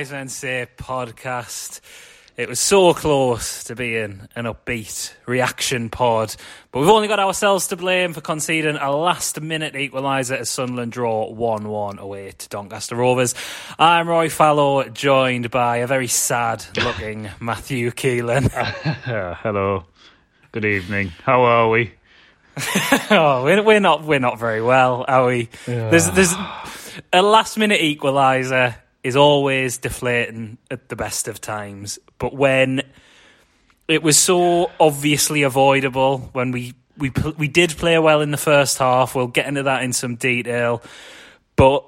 Wise 0.00 0.12
Men 0.12 0.28
Say 0.30 0.66
podcast. 0.78 1.82
It 2.38 2.48
was 2.48 2.58
so 2.58 2.94
close 2.94 3.64
to 3.64 3.76
being 3.76 4.26
an 4.34 4.46
upbeat 4.46 5.12
reaction 5.26 5.90
pod, 5.90 6.34
but 6.72 6.80
we've 6.80 6.88
only 6.88 7.06
got 7.06 7.18
ourselves 7.18 7.66
to 7.66 7.76
blame 7.76 8.14
for 8.14 8.22
conceding 8.22 8.76
a 8.76 8.90
last 8.96 9.38
minute 9.42 9.74
equaliser 9.74 10.38
as 10.38 10.48
Sunderland 10.48 10.92
draw 10.92 11.30
1 11.30 11.68
1 11.68 11.98
away 11.98 12.30
to 12.30 12.48
Doncaster 12.48 12.96
Rovers. 12.96 13.34
I'm 13.78 14.08
Rory 14.08 14.30
Fallow, 14.30 14.88
joined 14.88 15.50
by 15.50 15.78
a 15.78 15.86
very 15.86 16.06
sad 16.06 16.64
looking 16.82 17.28
Matthew 17.38 17.90
Keeling. 17.90 18.46
Uh, 18.46 19.34
hello. 19.42 19.84
Good 20.52 20.64
evening. 20.64 21.12
How 21.24 21.42
are 21.42 21.68
we? 21.68 21.92
oh, 23.10 23.42
we're, 23.44 23.80
not 23.80 24.02
we're 24.02 24.18
not 24.18 24.38
very 24.38 24.62
well, 24.62 25.04
are 25.06 25.26
we? 25.26 25.50
There's 25.66 26.10
there's 26.12 26.34
a 27.12 27.20
last 27.20 27.58
minute 27.58 27.82
equaliser 27.82 28.76
is 29.02 29.16
always 29.16 29.78
deflating 29.78 30.58
at 30.70 30.88
the 30.88 30.96
best 30.96 31.28
of 31.28 31.40
times, 31.40 31.98
but 32.18 32.34
when 32.34 32.82
it 33.88 34.02
was 34.02 34.16
so 34.16 34.70
obviously 34.78 35.42
avoidable 35.42 36.30
when 36.32 36.52
we 36.52 36.74
we 36.96 37.10
we 37.36 37.48
did 37.48 37.70
play 37.70 37.98
well 37.98 38.20
in 38.20 38.30
the 38.30 38.36
first 38.36 38.78
half. 38.78 39.14
We'll 39.14 39.26
get 39.26 39.46
into 39.46 39.64
that 39.64 39.82
in 39.82 39.92
some 39.92 40.16
detail, 40.16 40.82
but 41.56 41.84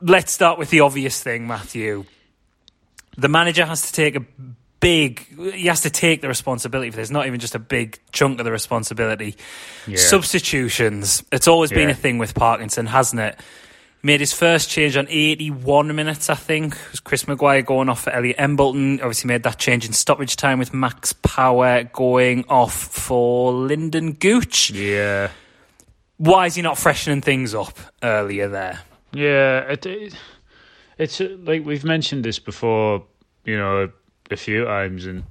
let's 0.00 0.32
start 0.32 0.58
with 0.58 0.70
the 0.70 0.80
obvious 0.80 1.22
thing, 1.22 1.46
Matthew. 1.46 2.04
The 3.16 3.28
manager 3.28 3.64
has 3.64 3.82
to 3.82 3.92
take 3.92 4.16
a 4.16 4.24
big 4.80 5.26
he 5.54 5.66
has 5.66 5.80
to 5.80 5.90
take 5.90 6.20
the 6.20 6.28
responsibility 6.28 6.90
for 6.90 6.98
this 6.98 7.10
not 7.10 7.26
even 7.26 7.40
just 7.40 7.56
a 7.56 7.58
big 7.58 7.98
chunk 8.12 8.38
of 8.38 8.44
the 8.44 8.52
responsibility. 8.52 9.36
Substitutions. 9.96 11.24
It's 11.32 11.48
always 11.48 11.70
been 11.70 11.90
a 11.90 11.94
thing 11.94 12.18
with 12.18 12.34
parkinson 12.34 12.86
hasn't 12.86 13.20
it 13.20 13.40
made 14.02 14.20
his 14.20 14.32
first 14.32 14.70
change 14.70 14.96
on 14.96 15.06
81 15.08 15.94
minutes 15.94 16.30
i 16.30 16.34
think 16.34 16.74
it 16.74 16.90
was 16.92 17.00
chris 17.00 17.26
maguire 17.26 17.62
going 17.62 17.88
off 17.88 18.02
for 18.04 18.10
elliot 18.10 18.36
embleton 18.38 19.00
obviously 19.00 19.28
made 19.28 19.42
that 19.42 19.58
change 19.58 19.84
in 19.86 19.92
stoppage 19.92 20.36
time 20.36 20.58
with 20.58 20.72
max 20.72 21.12
power 21.12 21.82
going 21.84 22.44
off 22.48 22.74
for 22.74 23.52
lyndon 23.52 24.12
gooch 24.12 24.70
Yeah. 24.70 25.30
why 26.16 26.46
is 26.46 26.54
he 26.54 26.62
not 26.62 26.78
freshening 26.78 27.20
things 27.22 27.54
up 27.54 27.76
earlier 28.02 28.48
there 28.48 28.80
Yeah. 29.12 29.60
It, 29.72 29.86
it, 29.86 30.14
it's 30.98 31.20
uh, 31.20 31.36
like 31.44 31.64
we've 31.64 31.84
mentioned 31.84 32.24
this 32.24 32.38
before, 32.40 33.04
you 33.44 33.56
know, 33.56 33.88
a 34.30 34.36
few 34.36 34.64
times, 34.64 35.06
and 35.06 35.22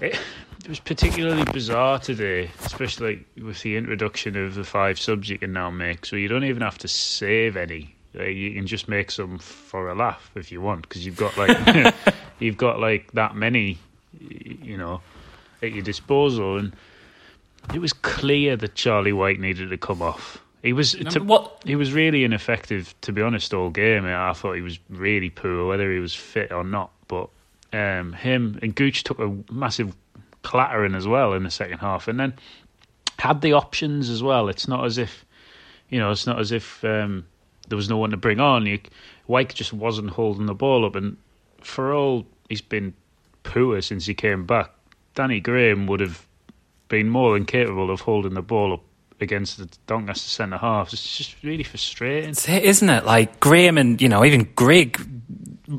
it, 0.00 0.16
it 0.64 0.68
was 0.68 0.80
particularly 0.80 1.44
bizarre 1.52 1.98
today, 1.98 2.50
especially 2.64 3.24
with 3.42 3.62
the 3.62 3.76
introduction 3.76 4.36
of 4.36 4.54
the 4.54 4.64
five 4.64 4.98
subs 4.98 5.28
you 5.28 5.38
can 5.38 5.52
now 5.52 5.70
make. 5.70 6.06
So 6.06 6.16
you 6.16 6.28
don't 6.28 6.44
even 6.44 6.62
have 6.62 6.78
to 6.78 6.88
save 6.88 7.56
any. 7.56 7.94
You 8.14 8.52
can 8.52 8.66
just 8.66 8.88
make 8.88 9.10
some 9.10 9.38
for 9.38 9.88
a 9.88 9.94
laugh 9.94 10.30
if 10.34 10.52
you 10.52 10.60
want, 10.60 10.82
because 10.82 11.04
you've 11.06 11.16
got 11.16 11.36
like 11.38 11.94
you've 12.38 12.58
got 12.58 12.78
like 12.78 13.10
that 13.12 13.34
many, 13.34 13.78
you 14.20 14.76
know, 14.76 15.00
at 15.62 15.72
your 15.72 15.82
disposal, 15.82 16.58
and 16.58 16.74
it 17.74 17.78
was 17.80 17.92
clear 17.94 18.54
that 18.56 18.74
Charlie 18.74 19.12
Wyke 19.14 19.38
needed 19.40 19.70
to 19.70 19.78
come 19.78 20.02
off. 20.02 20.38
He 20.62 20.72
was 20.74 20.92
to, 20.92 21.20
what- 21.24 21.62
he 21.64 21.74
was 21.74 21.92
really 21.92 22.22
ineffective, 22.22 22.94
to 23.00 23.12
be 23.12 23.22
honest, 23.22 23.52
all 23.54 23.70
game. 23.70 24.04
I 24.04 24.32
thought 24.34 24.52
he 24.52 24.60
was 24.62 24.78
really 24.90 25.30
poor, 25.30 25.66
whether 25.66 25.90
he 25.92 25.98
was 25.98 26.14
fit 26.14 26.52
or 26.52 26.62
not. 26.64 26.90
But 27.08 27.30
um, 27.72 28.12
him 28.12 28.58
and 28.62 28.74
Gooch 28.74 29.02
took 29.04 29.18
a 29.18 29.34
massive 29.50 29.96
clattering 30.42 30.94
as 30.94 31.06
well 31.06 31.32
in 31.32 31.44
the 31.44 31.50
second 31.50 31.78
half, 31.78 32.08
and 32.08 32.18
then 32.18 32.34
had 33.18 33.40
the 33.40 33.52
options 33.52 34.08
as 34.10 34.22
well. 34.22 34.48
It's 34.48 34.68
not 34.68 34.84
as 34.84 34.98
if 34.98 35.24
you 35.92 35.98
know, 35.98 36.10
it's 36.10 36.26
not 36.26 36.40
as 36.40 36.52
if 36.52 36.82
um, 36.84 37.26
there 37.68 37.76
was 37.76 37.90
no 37.90 37.98
one 37.98 38.10
to 38.10 38.16
bring 38.16 38.40
on. 38.40 38.64
You, 38.66 38.80
Wyke 39.26 39.54
just 39.54 39.72
wasn't 39.74 40.10
holding 40.10 40.46
the 40.46 40.54
ball 40.54 40.86
up, 40.86 40.96
and 40.96 41.18
for 41.60 41.92
all 41.94 42.26
he's 42.48 42.62
been 42.62 42.94
poor 43.42 43.80
since 43.82 44.06
he 44.06 44.14
came 44.14 44.46
back, 44.46 44.70
Danny 45.14 45.38
Graham 45.38 45.86
would 45.86 46.00
have 46.00 46.26
been 46.88 47.08
more 47.10 47.34
than 47.34 47.44
capable 47.44 47.90
of 47.90 48.00
holding 48.00 48.34
the 48.34 48.42
ball 48.42 48.72
up 48.72 48.82
against 49.20 49.58
the 49.58 49.68
Doncaster 49.86 50.28
centre 50.28 50.56
halves. 50.56 50.94
It's 50.94 51.16
just 51.16 51.42
really 51.42 51.62
frustrating. 51.62 52.30
Isn't 52.30 52.88
it? 52.88 53.04
Like 53.04 53.38
Graham 53.38 53.76
and 53.76 54.00
you 54.00 54.08
know 54.08 54.24
even 54.24 54.50
Grigg 54.56 55.11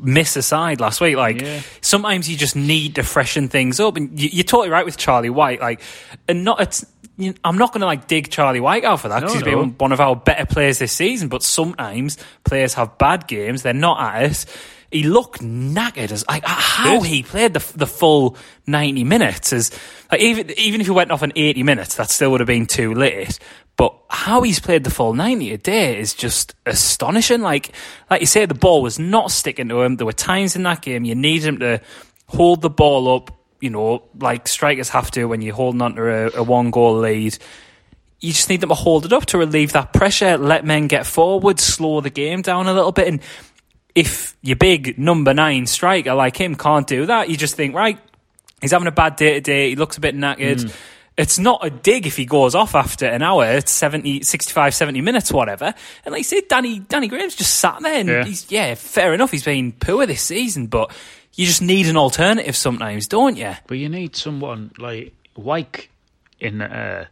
miss 0.02 0.36
aside 0.36 0.80
last 0.80 1.00
week. 1.00 1.16
Like 1.16 1.40
Yeah. 1.40 1.60
sometimes 1.80 2.28
you 2.28 2.36
just 2.36 2.56
need 2.56 2.96
to 2.96 3.02
freshen 3.02 3.48
things 3.48 3.80
up, 3.80 3.96
and 3.96 4.18
you, 4.18 4.28
you're 4.32 4.44
totally 4.44 4.70
right 4.70 4.84
with 4.84 4.96
Charlie 4.96 5.30
Wyke. 5.30 5.60
Like, 5.60 5.80
and 6.28 6.44
not 6.44 6.60
it's. 6.60 6.84
You 7.16 7.32
I'm 7.44 7.58
not 7.58 7.72
going 7.72 7.80
to 7.82 7.86
like 7.86 8.08
dig 8.08 8.28
Charlie 8.30 8.58
Wyke 8.58 8.82
out 8.82 8.98
for 9.00 9.08
that 9.08 9.20
because 9.20 9.34
No, 9.34 9.38
he's 9.38 9.46
no. 9.54 9.60
been 9.62 9.74
one 9.78 9.92
of 9.92 10.00
our 10.00 10.16
better 10.16 10.46
players 10.46 10.78
this 10.78 10.92
season. 10.92 11.28
But 11.28 11.44
sometimes 11.44 12.18
players 12.42 12.74
have 12.74 12.98
bad 12.98 13.28
games; 13.28 13.62
they're 13.62 13.72
not 13.72 14.00
at 14.00 14.30
us. 14.30 14.46
He 14.90 15.04
looked 15.04 15.40
knackered 15.40 16.10
as 16.10 16.24
like 16.26 16.42
how 16.44 17.02
he 17.02 17.22
played 17.22 17.54
the 17.54 17.72
the 17.76 17.86
full 17.86 18.36
ninety 18.66 19.04
minutes. 19.04 19.52
As 19.52 19.70
like 20.10 20.20
even 20.22 20.50
even 20.58 20.80
if 20.80 20.88
he 20.88 20.90
went 20.92 21.12
off 21.12 21.22
in 21.22 21.32
eighty 21.36 21.62
minutes, 21.62 21.94
that 21.96 22.10
still 22.10 22.32
would 22.32 22.40
have 22.40 22.48
been 22.48 22.66
too 22.66 22.94
late. 22.94 23.38
But 23.76 23.94
how 24.08 24.42
he's 24.42 24.60
played 24.60 24.84
the 24.84 24.90
full 24.90 25.14
ninety 25.14 25.52
a 25.52 25.58
day 25.58 25.98
is 25.98 26.14
just 26.14 26.54
astonishing. 26.64 27.40
Like 27.40 27.72
like 28.10 28.20
you 28.20 28.26
say, 28.26 28.46
the 28.46 28.54
ball 28.54 28.82
was 28.82 28.98
not 28.98 29.30
sticking 29.30 29.68
to 29.68 29.82
him. 29.82 29.96
There 29.96 30.06
were 30.06 30.12
times 30.12 30.56
in 30.56 30.62
that 30.62 30.82
game 30.82 31.04
you 31.04 31.14
need 31.14 31.42
him 31.42 31.58
to 31.58 31.80
hold 32.28 32.62
the 32.62 32.70
ball 32.70 33.14
up. 33.14 33.36
You 33.60 33.70
know, 33.70 34.02
like 34.18 34.46
strikers 34.46 34.90
have 34.90 35.10
to 35.12 35.24
when 35.24 35.40
you're 35.40 35.54
holding 35.54 35.82
on 35.82 35.94
to 35.96 36.02
a, 36.02 36.40
a 36.40 36.42
one 36.42 36.70
goal 36.70 36.98
lead 36.98 37.38
you 38.24 38.32
just 38.32 38.48
need 38.48 38.62
them 38.62 38.70
to 38.70 38.74
hold 38.74 39.04
it 39.04 39.12
up 39.12 39.26
to 39.26 39.36
relieve 39.36 39.72
that 39.72 39.92
pressure, 39.92 40.38
let 40.38 40.64
men 40.64 40.86
get 40.86 41.04
forward, 41.06 41.60
slow 41.60 42.00
the 42.00 42.08
game 42.08 42.40
down 42.40 42.66
a 42.66 42.72
little 42.72 42.90
bit. 42.90 43.06
And 43.06 43.20
if 43.94 44.34
your 44.40 44.56
big 44.56 44.98
number 44.98 45.34
nine 45.34 45.66
striker 45.66 46.14
like 46.14 46.40
him 46.40 46.54
can't 46.54 46.86
do 46.86 47.04
that, 47.06 47.28
you 47.28 47.36
just 47.36 47.54
think, 47.54 47.74
right, 47.74 47.98
he's 48.62 48.70
having 48.70 48.88
a 48.88 48.92
bad 48.92 49.16
day 49.16 49.34
today, 49.34 49.68
he 49.70 49.76
looks 49.76 49.98
a 49.98 50.00
bit 50.00 50.16
knackered. 50.16 50.64
Mm. 50.64 50.76
It's 51.16 51.38
not 51.38 51.64
a 51.64 51.70
dig 51.70 52.06
if 52.08 52.16
he 52.16 52.24
goes 52.24 52.56
off 52.56 52.74
after 52.74 53.06
an 53.06 53.22
hour, 53.22 53.44
it's 53.46 53.70
70, 53.70 54.22
65, 54.24 54.74
70 54.74 55.00
minutes, 55.00 55.30
whatever. 55.32 55.72
And 56.04 56.12
like 56.12 56.18
you 56.20 56.24
said, 56.24 56.48
Danny, 56.48 56.80
Danny 56.80 57.06
Graham's 57.06 57.36
just 57.36 57.56
sat 57.60 57.80
there 57.82 58.00
and 58.00 58.08
Yeah. 58.08 58.24
he's, 58.24 58.50
yeah, 58.50 58.74
fair 58.74 59.14
enough, 59.14 59.30
he's 59.30 59.44
been 59.44 59.70
poor 59.72 60.06
this 60.06 60.22
season, 60.22 60.66
but 60.66 60.92
you 61.34 61.46
just 61.46 61.62
need 61.62 61.86
an 61.86 61.96
alternative 61.96 62.56
sometimes, 62.56 63.06
don't 63.06 63.36
you? 63.36 63.54
But 63.68 63.78
you 63.78 63.88
need 63.88 64.16
someone 64.16 64.72
like 64.78 65.14
Wyke 65.36 65.88
in. 66.40 66.60
Uh, 66.60 67.06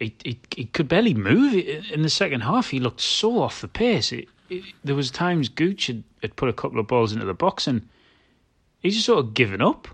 he, 0.00 0.14
he, 0.24 0.40
he 0.56 0.64
could 0.64 0.88
barely 0.88 1.14
move 1.14 1.54
in 1.54 2.02
the 2.02 2.10
second 2.10 2.40
half. 2.42 2.70
He 2.70 2.78
looked 2.80 3.00
so 3.00 3.40
off 3.40 3.60
the 3.60 3.68
pace. 3.68 4.12
It, 4.12 4.28
it, 4.48 4.62
there 4.84 4.94
was 4.94 5.10
times 5.10 5.48
Gooch 5.48 5.86
had, 5.88 6.02
had 6.22 6.34
put 6.36 6.48
a 6.48 6.52
couple 6.52 6.78
of 6.80 6.86
balls 6.88 7.12
into 7.12 7.26
the 7.26 7.34
box 7.34 7.66
and 7.68 7.88
he's 8.80 8.94
just 8.94 9.06
sort 9.06 9.18
of 9.24 9.34
given 9.34 9.60
up. 9.62 9.88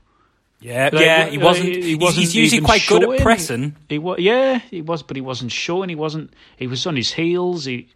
Yeah, 0.65 0.89
Like, 0.93 1.05
yeah, 1.05 1.27
he 1.27 1.37
wasn't. 1.37 1.69
he 1.69 1.83
he's- 1.83 2.01
wasn't 2.01 2.21
he's 2.23 2.35
usually 2.35 2.63
quite 2.63 2.87
good 2.89 3.05
at 3.05 3.21
pressing. 3.21 3.77
He 3.91 3.99
was, 3.99 4.19
yeah, 4.19 4.61
he 4.71 4.81
was, 4.81 5.03
but 5.03 5.15
he 5.17 5.21
wasn't 5.21 5.53
showing. 5.53 5.91
He 5.91 5.95
wasn't. 5.95 6.33
He 6.57 6.67
was 6.67 6.87
on 6.87 6.97
his 6.97 7.13
heels. 7.13 7.67
He. 7.67 7.89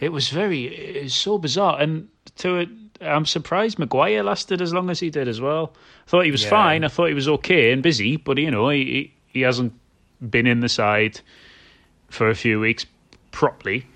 It 0.00 0.08
was 0.10 0.30
very. 0.30 0.64
It 0.66 1.02
was 1.04 1.14
so 1.14 1.36
bizarre, 1.36 1.78
and 1.80 2.08
to 2.36 2.56
it, 2.60 2.68
I'm 3.02 3.26
surprised 3.26 3.78
Maguire 3.78 4.22
lasted 4.22 4.62
as 4.62 4.72
long 4.72 4.88
as 4.88 5.00
he 5.00 5.10
did 5.10 5.28
as 5.28 5.40
well. 5.40 5.74
I 6.06 6.10
thought 6.10 6.24
he 6.24 6.30
was 6.30 6.44
Yeah. 6.44 6.48
fine. 6.50 6.84
I 6.84 6.88
thought 6.88 7.08
he 7.08 7.14
was 7.14 7.28
okay 7.28 7.72
and 7.72 7.82
busy, 7.82 8.16
but 8.16 8.38
you 8.38 8.50
know, 8.50 8.70
he 8.70 8.84
he, 8.84 9.12
he 9.26 9.40
hasn't 9.42 9.74
been 10.30 10.46
in 10.46 10.60
the 10.60 10.68
side 10.70 11.20
for 12.08 12.30
a 12.30 12.34
few 12.34 12.58
weeks. 12.60 12.86
properly. 13.32 13.86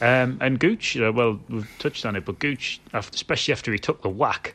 Um, 0.00 0.38
and 0.40 0.58
Gooch, 0.58 0.96
uh, 0.96 1.12
well, 1.14 1.38
we've 1.50 1.68
touched 1.78 2.06
on 2.06 2.16
it, 2.16 2.24
but 2.24 2.38
Gooch, 2.38 2.80
especially 2.94 3.52
after 3.52 3.70
he 3.72 3.78
took 3.78 4.00
the 4.02 4.08
whack, 4.08 4.54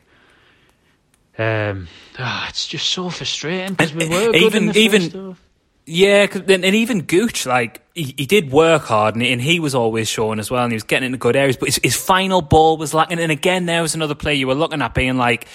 um, 1.38 1.88
oh, 2.18 2.46
it's 2.48 2.66
just 2.66 2.88
so 2.90 3.10
frustrating 3.10 3.74
because 3.74 3.94
we 3.94 4.08
were 4.08 4.32
good 4.32 4.36
even 4.36 4.62
in 4.64 4.72
the 4.72 4.78
even. 4.78 5.36
Yeah, 5.86 6.26
cause, 6.28 6.42
and, 6.48 6.64
and 6.64 6.74
even 6.74 7.02
Gooch, 7.02 7.44
like 7.44 7.82
he, 7.94 8.14
he 8.16 8.24
did 8.24 8.50
work 8.50 8.84
hard, 8.84 9.16
and, 9.16 9.22
and 9.22 9.40
he 9.40 9.60
was 9.60 9.74
always 9.74 10.08
showing 10.08 10.38
as 10.38 10.50
well, 10.50 10.62
and 10.62 10.72
he 10.72 10.76
was 10.76 10.82
getting 10.82 11.06
into 11.06 11.18
good 11.18 11.36
areas. 11.36 11.58
But 11.58 11.68
his, 11.68 11.80
his 11.82 11.96
final 11.96 12.40
ball 12.40 12.78
was 12.78 12.94
lacking, 12.94 13.18
and 13.18 13.30
again, 13.30 13.66
there 13.66 13.82
was 13.82 13.94
another 13.94 14.14
player 14.14 14.34
you 14.34 14.46
were 14.46 14.54
looking 14.54 14.80
at 14.80 14.94
being 14.94 15.18
like, 15.18 15.46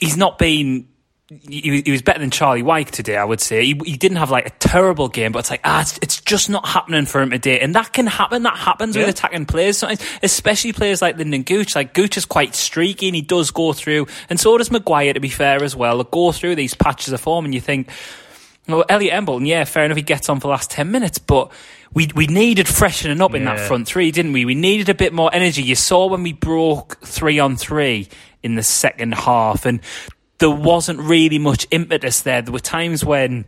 he's 0.00 0.16
not 0.16 0.38
been. 0.38 0.88
He, 1.30 1.82
he 1.84 1.92
was 1.92 2.02
better 2.02 2.18
than 2.18 2.32
Charlie 2.32 2.62
Wyke 2.62 2.90
today, 2.90 3.16
I 3.16 3.22
would 3.22 3.40
say. 3.40 3.64
He, 3.64 3.80
he 3.84 3.96
didn't 3.96 4.16
have 4.16 4.32
like 4.32 4.46
a 4.46 4.50
terrible 4.50 5.06
game, 5.06 5.30
but 5.30 5.38
it's 5.40 5.50
like, 5.50 5.60
ah, 5.62 5.80
it's, 5.80 5.96
it's 6.02 6.20
just 6.20 6.50
not 6.50 6.66
happening 6.66 7.06
for 7.06 7.22
him 7.22 7.30
today. 7.30 7.60
And 7.60 7.72
that 7.76 7.92
can 7.92 8.08
happen. 8.08 8.42
That 8.42 8.56
happens 8.56 8.96
with 8.96 9.08
attacking 9.08 9.46
players 9.46 9.78
sometimes, 9.78 10.04
especially 10.24 10.72
players 10.72 11.00
like 11.00 11.16
Lyndon 11.16 11.44
Gooch. 11.44 11.76
Like, 11.76 11.94
Gooch 11.94 12.16
is 12.16 12.24
quite 12.24 12.56
streaky 12.56 13.06
and 13.06 13.14
he 13.14 13.22
does 13.22 13.52
go 13.52 13.72
through, 13.72 14.08
and 14.28 14.40
so 14.40 14.58
does 14.58 14.72
Maguire, 14.72 15.12
to 15.12 15.20
be 15.20 15.28
fair, 15.28 15.62
as 15.62 15.76
well. 15.76 16.02
Go 16.02 16.32
through 16.32 16.56
these 16.56 16.74
patches 16.74 17.12
of 17.12 17.20
form, 17.20 17.44
and 17.44 17.54
you 17.54 17.60
think, 17.60 17.88
well, 18.66 18.84
Elliot 18.88 19.14
Embleton, 19.14 19.46
yeah, 19.46 19.62
fair 19.64 19.84
enough, 19.84 19.96
he 19.96 20.02
gets 20.02 20.28
on 20.28 20.38
for 20.40 20.48
the 20.48 20.52
last 20.52 20.70
10 20.72 20.90
minutes, 20.90 21.18
but 21.18 21.52
we 21.92 22.08
we 22.14 22.26
needed 22.26 22.66
freshening 22.68 23.20
up 23.20 23.34
in 23.34 23.44
that 23.44 23.60
front 23.60 23.86
three, 23.86 24.10
didn't 24.10 24.32
we? 24.32 24.44
We 24.44 24.54
needed 24.54 24.88
a 24.88 24.94
bit 24.94 25.12
more 25.12 25.30
energy. 25.32 25.62
You 25.62 25.74
saw 25.74 26.06
when 26.06 26.22
we 26.22 26.32
broke 26.32 26.98
three 27.04 27.38
on 27.38 27.56
three 27.56 28.08
in 28.42 28.54
the 28.54 28.62
second 28.62 29.14
half, 29.14 29.66
and 29.66 29.80
there 30.40 30.50
wasn't 30.50 30.98
really 31.00 31.38
much 31.38 31.66
impetus 31.70 32.22
there. 32.22 32.42
There 32.42 32.52
were 32.52 32.58
times 32.58 33.04
when 33.04 33.44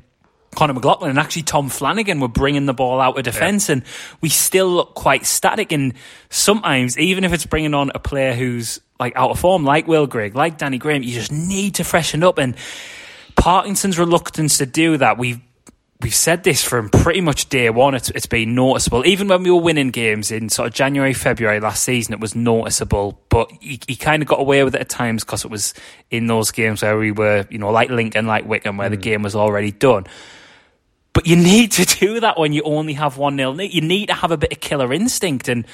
Conor 0.54 0.74
McLaughlin 0.74 1.10
and 1.10 1.18
actually 1.18 1.42
Tom 1.42 1.68
Flanagan 1.70 2.20
were 2.20 2.28
bringing 2.28 2.66
the 2.66 2.74
ball 2.74 3.00
out 3.00 3.18
of 3.18 3.24
defence, 3.24 3.68
and 3.68 3.82
we 4.20 4.28
still 4.28 4.68
look 4.68 4.94
quite 4.94 5.26
static. 5.26 5.72
And 5.72 5.94
sometimes, 6.28 6.98
even 6.98 7.24
if 7.24 7.32
it's 7.32 7.46
bringing 7.46 7.74
on 7.74 7.90
a 7.94 7.98
player 7.98 8.34
who's 8.34 8.80
like 9.00 9.16
out 9.16 9.30
of 9.30 9.40
form, 9.40 9.64
like 9.64 9.88
Will 9.88 10.06
Grigg, 10.06 10.36
like 10.36 10.58
Danny 10.58 10.78
Graham, 10.78 11.02
you 11.02 11.12
just 11.12 11.32
need 11.32 11.76
to 11.76 11.84
freshen 11.84 12.22
up. 12.22 12.38
And 12.38 12.54
Parkinson's 13.36 13.98
reluctance 13.98 14.58
to 14.58 14.66
do 14.66 14.98
that, 14.98 15.18
we've 15.18 15.40
we've 16.02 16.14
said 16.14 16.42
this 16.42 16.64
from 16.64 16.88
pretty 16.88 17.20
much 17.20 17.48
day 17.48 17.70
one. 17.70 17.94
It's, 17.94 18.10
it's 18.10 18.26
been 18.26 18.54
noticeable. 18.54 19.06
Even 19.06 19.28
when 19.28 19.42
we 19.42 19.50
were 19.50 19.60
winning 19.60 19.90
games 19.90 20.30
in 20.30 20.48
sort 20.48 20.68
of 20.68 20.74
January, 20.74 21.14
February 21.14 21.60
last 21.60 21.82
season, 21.84 22.12
it 22.12 22.20
was 22.20 22.34
noticeable. 22.34 23.20
But 23.28 23.50
he, 23.60 23.80
he 23.86 23.96
kind 23.96 24.22
of 24.22 24.28
got 24.28 24.40
away 24.40 24.64
with 24.64 24.74
it 24.74 24.80
at 24.80 24.88
times 24.88 25.24
because 25.24 25.44
it 25.44 25.50
was 25.50 25.74
in 26.10 26.26
those 26.26 26.50
games 26.50 26.82
where 26.82 26.98
we 26.98 27.12
were, 27.12 27.46
you 27.50 27.58
know, 27.58 27.70
like 27.70 27.90
Lincoln, 27.90 28.26
like 28.26 28.44
Wycombe, 28.46 28.76
where 28.76 28.88
the 28.90 28.96
mm. 28.96 29.02
game 29.02 29.22
was 29.22 29.36
already 29.36 29.70
done. 29.70 30.06
But 31.12 31.26
you 31.26 31.36
need 31.42 31.72
to 31.72 31.84
do 31.84 32.20
that 32.20 32.38
when 32.38 32.52
you 32.52 32.62
only 32.62 32.94
have 32.94 33.16
1 33.16 33.36
0. 33.36 33.52
You 33.60 33.80
need 33.80 34.06
to 34.06 34.14
have 34.14 34.32
a 34.32 34.36
bit 34.36 34.52
of 34.52 34.60
killer 34.60 34.92
instinct. 34.92 35.48
And 35.48 35.66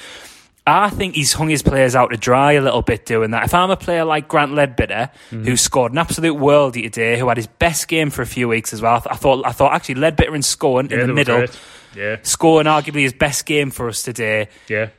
I 0.69 0.89
think 0.89 1.15
he's 1.15 1.33
hung 1.33 1.49
his 1.49 1.61
players 1.61 1.95
out 1.95 2.11
to 2.11 2.17
dry 2.17 2.53
a 2.53 2.61
little 2.61 2.81
bit 2.81 3.05
doing 3.05 3.31
that. 3.31 3.45
If 3.45 3.53
I'm 3.53 3.71
a 3.71 3.77
player 3.77 4.05
like 4.05 4.27
Grant 4.27 4.51
Leadbitter, 4.51 5.11
mm-hmm. 5.31 5.43
who 5.43 5.57
scored 5.57 5.91
an 5.91 5.97
absolute 5.97 6.37
worldie 6.37 6.83
today, 6.83 7.17
who 7.17 7.27
had 7.27 7.37
his 7.37 7.47
best 7.47 7.87
game 7.87 8.09
for 8.09 8.21
a 8.21 8.25
few 8.25 8.47
weeks 8.47 8.73
as 8.73 8.81
well, 8.81 8.95
I, 8.95 8.99
th- 8.99 9.13
I 9.13 9.15
thought 9.15 9.45
I 9.45 9.51
thought 9.51 9.73
actually 9.73 9.95
Leadbitter 9.95 10.33
and 10.33 10.43
Scowen 10.43 10.89
Yeah, 10.89 11.01
in 11.01 11.07
the 11.07 11.13
middle. 11.13 11.45
Yeah, 11.95 12.17
Scowen 12.17 12.65
arguably 12.65 13.01
his 13.01 13.13
best 13.13 13.45
game 13.45 13.71
for 13.71 13.87
us 13.87 14.03
today. 14.03 14.49
yeah. 14.67 14.89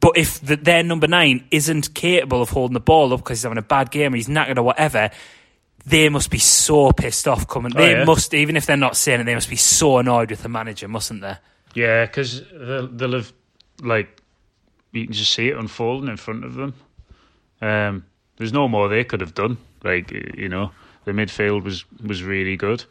But 0.00 0.16
if 0.16 0.40
the, 0.40 0.56
their 0.56 0.82
number 0.84 1.08
nine 1.08 1.46
isn't 1.50 1.92
capable 1.92 2.40
of 2.40 2.50
holding 2.50 2.74
the 2.74 2.80
ball 2.80 3.12
up 3.12 3.20
because 3.20 3.38
he's 3.38 3.42
having 3.42 3.58
a 3.58 3.62
bad 3.62 3.90
game 3.90 4.14
or 4.14 4.16
he's 4.16 4.28
knackered 4.28 4.56
or 4.56 4.62
whatever, 4.62 5.10
they 5.84 6.08
must 6.08 6.30
be 6.30 6.38
so 6.38 6.92
pissed 6.92 7.26
off 7.26 7.48
coming. 7.48 7.72
Oh, 7.74 7.78
they 7.78 7.92
yeah. 7.92 8.04
must, 8.04 8.32
even 8.32 8.56
if 8.56 8.64
they're 8.64 8.76
not 8.76 8.96
saying 8.96 9.20
it, 9.20 9.24
they 9.24 9.34
must 9.34 9.50
be 9.50 9.56
so 9.56 9.98
annoyed 9.98 10.30
with 10.30 10.42
the 10.44 10.48
manager, 10.48 10.86
mustn't 10.86 11.20
they? 11.20 11.34
Yeah, 11.74 12.06
because 12.06 12.42
they'll, 12.52 12.86
they'll 12.86 13.12
have 13.12 13.32
like 13.82 14.21
you 14.92 15.04
can 15.04 15.12
just 15.12 15.32
see 15.32 15.48
it 15.48 15.56
unfolding 15.56 16.08
in 16.08 16.16
front 16.16 16.44
of 16.44 16.54
them. 16.54 16.74
Um, 17.60 18.04
there's 18.36 18.52
no 18.52 18.68
more 18.68 18.88
they 18.88 19.04
could 19.04 19.20
have 19.20 19.34
done. 19.34 19.56
Like 19.82 20.10
you 20.10 20.48
know, 20.48 20.70
the 21.04 21.12
midfield 21.12 21.64
was 21.64 21.84
was 22.06 22.22
really 22.22 22.56
good. 22.56 22.84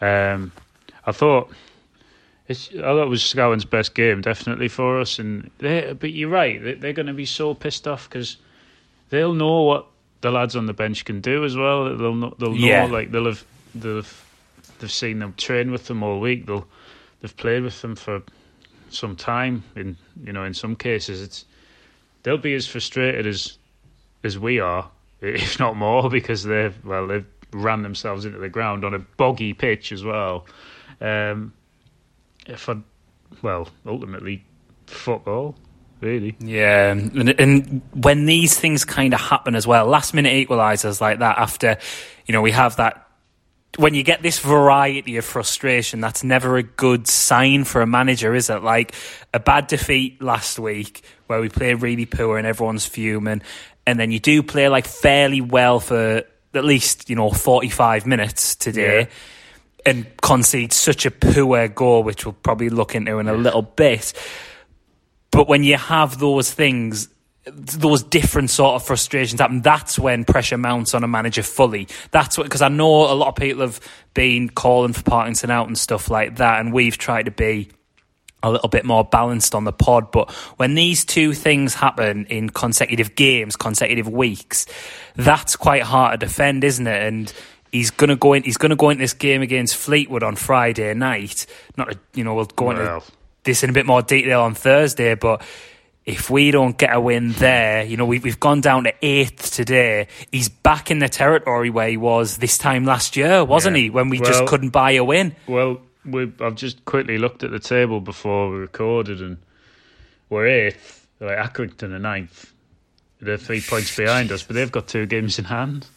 Um, 0.00 0.52
I 1.04 1.12
thought 1.12 1.50
it's 2.48 2.68
I 2.74 2.80
thought 2.80 3.02
it 3.04 3.08
was 3.08 3.22
Scowen's 3.22 3.64
best 3.64 3.94
game 3.94 4.20
definitely 4.20 4.68
for 4.68 5.00
us. 5.00 5.18
And 5.18 5.50
they, 5.58 5.92
but 5.98 6.12
you're 6.12 6.28
right, 6.30 6.62
they, 6.62 6.74
they're 6.74 6.92
going 6.92 7.06
to 7.06 7.12
be 7.14 7.26
so 7.26 7.54
pissed 7.54 7.86
off 7.88 8.08
because 8.08 8.36
they'll 9.10 9.34
know 9.34 9.62
what 9.62 9.86
the 10.20 10.30
lads 10.30 10.56
on 10.56 10.66
the 10.66 10.72
bench 10.72 11.04
can 11.04 11.20
do 11.20 11.44
as 11.44 11.56
well. 11.56 11.96
They'll 11.96 12.14
know, 12.14 12.34
they'll 12.38 12.52
know 12.54 12.66
Yeah. 12.66 12.84
like 12.86 13.10
they'll 13.10 13.26
have 13.26 13.44
they've 13.74 14.24
they've 14.78 14.90
seen 14.92 15.18
them 15.20 15.34
train 15.36 15.70
with 15.70 15.86
them 15.86 16.02
all 16.02 16.20
week. 16.20 16.46
They'll 16.46 16.66
they've 17.20 17.36
played 17.36 17.62
with 17.62 17.80
them 17.82 17.96
for 17.96 18.22
some 18.90 19.16
time. 19.16 19.64
In 19.74 19.96
you 20.24 20.32
know, 20.32 20.44
in 20.44 20.54
some 20.54 20.76
cases, 20.76 21.22
it's 21.22 21.44
they'll 22.22 22.38
be 22.38 22.54
as 22.54 22.66
frustrated 22.66 23.26
as 23.26 23.58
as 24.24 24.38
we 24.38 24.60
are, 24.60 24.90
if 25.20 25.58
not 25.58 25.76
more, 25.76 26.08
because 26.10 26.42
they've 26.42 26.84
well 26.84 27.06
they've 27.06 27.26
ran 27.52 27.82
themselves 27.82 28.24
into 28.24 28.38
the 28.38 28.48
ground 28.48 28.84
on 28.84 28.94
a 28.94 28.98
boggy 28.98 29.52
pitch 29.52 29.92
as 29.92 30.04
well. 30.04 30.46
Um, 31.00 31.52
if 32.46 32.60
for 32.60 32.82
well, 33.42 33.68
ultimately, 33.84 34.44
football 34.86 35.56
really. 36.00 36.36
Yeah, 36.40 36.92
and, 36.92 37.40
and 37.40 37.82
when 37.92 38.26
these 38.26 38.58
things 38.58 38.84
kind 38.84 39.14
of 39.14 39.20
happen 39.20 39.54
as 39.54 39.66
well, 39.66 39.86
last 39.86 40.14
minute 40.14 40.32
equalisers 40.32 41.00
like 41.00 41.18
that, 41.20 41.38
after, 41.38 41.78
you 42.26 42.32
know, 42.32 42.42
we 42.42 42.52
have 42.52 42.76
that. 42.76 43.05
When 43.76 43.94
you 43.94 44.02
get 44.02 44.22
this 44.22 44.38
variety 44.38 45.16
of 45.18 45.24
frustration, 45.24 46.00
that's 46.00 46.24
never 46.24 46.56
a 46.56 46.62
good 46.62 47.06
sign 47.06 47.64
for 47.64 47.82
a 47.82 47.86
manager, 47.86 48.34
is 48.34 48.48
it? 48.48 48.62
Like 48.62 48.94
a 49.34 49.40
bad 49.40 49.66
defeat 49.66 50.22
last 50.22 50.58
week 50.58 51.04
where 51.26 51.40
we 51.40 51.48
played 51.48 51.82
really 51.82 52.06
poor 52.06 52.38
and 52.38 52.46
everyone's 52.46 52.86
fuming, 52.86 53.42
and 53.86 54.00
then 54.00 54.10
you 54.10 54.18
do 54.18 54.42
play 54.42 54.68
like 54.68 54.86
fairly 54.86 55.40
well 55.40 55.80
for 55.80 56.22
at 56.54 56.64
least, 56.64 57.10
you 57.10 57.16
know, 57.16 57.30
45 57.30 58.06
minutes 58.06 58.56
today. 58.56 59.00
Yeah. 59.00 59.06
And 59.84 60.06
concede 60.20 60.72
such 60.72 61.06
a 61.06 61.12
poor 61.12 61.68
goal, 61.68 62.02
which 62.02 62.24
we'll 62.24 62.32
probably 62.32 62.70
look 62.70 62.96
into 62.96 63.20
in 63.20 63.28
a 63.28 63.34
little 63.34 63.62
bit. 63.62 64.12
But 65.30 65.46
when 65.46 65.62
you 65.62 65.76
have 65.76 66.18
those 66.18 66.50
things, 66.50 67.08
those 67.46 68.02
different 68.02 68.50
sort 68.50 68.74
of 68.74 68.86
frustrations 68.86 69.40
happen, 69.40 69.62
that's 69.62 69.98
when 69.98 70.24
pressure 70.24 70.58
mounts 70.58 70.94
on 70.94 71.04
a 71.04 71.08
manager 71.08 71.42
fully. 71.42 71.86
That's 72.10 72.36
what, 72.36 72.44
because 72.44 72.62
I 72.62 72.68
know 72.68 73.10
a 73.10 73.14
lot 73.14 73.28
of 73.28 73.36
people 73.36 73.62
have 73.62 73.80
been 74.14 74.48
calling 74.48 74.92
for 74.92 75.02
Parkinson 75.02 75.50
out 75.50 75.68
and 75.68 75.78
stuff 75.78 76.10
like 76.10 76.36
that, 76.36 76.60
and 76.60 76.72
we've 76.72 76.98
tried 76.98 77.26
to 77.26 77.30
be 77.30 77.68
a 78.42 78.50
little 78.50 78.68
bit 78.68 78.84
more 78.84 79.04
balanced 79.04 79.54
on 79.54 79.64
the 79.64 79.72
pod. 79.72 80.10
But 80.10 80.30
when 80.56 80.74
these 80.74 81.04
two 81.04 81.32
things 81.34 81.74
happen 81.74 82.26
in 82.26 82.50
consecutive 82.50 83.14
games, 83.14 83.56
consecutive 83.56 84.08
weeks, 84.08 84.66
that's 85.14 85.56
quite 85.56 85.82
hard 85.82 86.20
to 86.20 86.26
defend, 86.26 86.64
isn't 86.64 86.86
it? 86.86 87.02
And 87.02 87.32
he's 87.72 87.90
gonna 87.90 88.16
go 88.16 88.32
in. 88.34 88.42
He's 88.42 88.56
gonna 88.56 88.76
go 88.76 88.90
into 88.90 89.02
this 89.02 89.14
game 89.14 89.40
against 89.42 89.76
Fleetwood 89.76 90.22
on 90.22 90.36
Friday 90.36 90.92
night. 90.94 91.46
Not, 91.76 91.90
to- 91.92 91.98
you 92.14 92.24
know, 92.24 92.34
we'll 92.34 92.44
go 92.46 92.70
into 92.70 92.82
Well. 92.82 93.04
this 93.44 93.62
in 93.62 93.70
a 93.70 93.72
bit 93.72 93.86
more 93.86 94.02
detail 94.02 94.42
on 94.42 94.54
Thursday, 94.54 95.14
but. 95.14 95.42
If 96.06 96.30
we 96.30 96.52
don't 96.52 96.78
get 96.78 96.94
a 96.94 97.00
win 97.00 97.32
there, 97.32 97.82
you 97.84 97.96
know, 97.96 98.06
we, 98.06 98.20
we've 98.20 98.38
gone 98.38 98.60
down 98.60 98.84
to 98.84 98.94
eighth 99.02 99.52
today. 99.52 100.06
He's 100.30 100.48
back 100.48 100.90
in 100.92 101.00
the 101.00 101.08
territory 101.08 101.68
where 101.68 101.88
he 101.88 101.96
was 101.96 102.36
this 102.36 102.56
time 102.58 102.84
last 102.84 103.16
year, 103.16 103.44
wasn't 103.44 103.76
Yeah. 103.76 103.82
he? 103.82 103.90
When 103.90 104.08
we 104.08 104.18
just 104.20 104.46
couldn't 104.46 104.70
buy 104.70 104.92
a 104.92 105.02
win. 105.02 105.34
Well, 105.48 105.80
we 106.04 106.30
I've 106.40 106.54
just 106.54 106.84
quickly 106.84 107.18
looked 107.18 107.42
at 107.42 107.50
the 107.50 107.58
table 107.58 108.00
before 108.00 108.50
we 108.52 108.58
recorded, 108.58 109.20
and 109.20 109.38
we're 110.30 110.46
eighth. 110.46 111.08
Like 111.18 111.38
Accrington 111.38 111.92
are 111.92 111.98
ninth. 111.98 112.52
They're 113.20 113.36
three 113.38 113.60
points 113.60 113.96
behind 113.96 114.30
us, 114.30 114.44
but 114.44 114.54
they've 114.54 114.70
got 114.70 114.86
two 114.86 115.06
games 115.06 115.38
in 115.40 115.46
hand. 115.46 115.86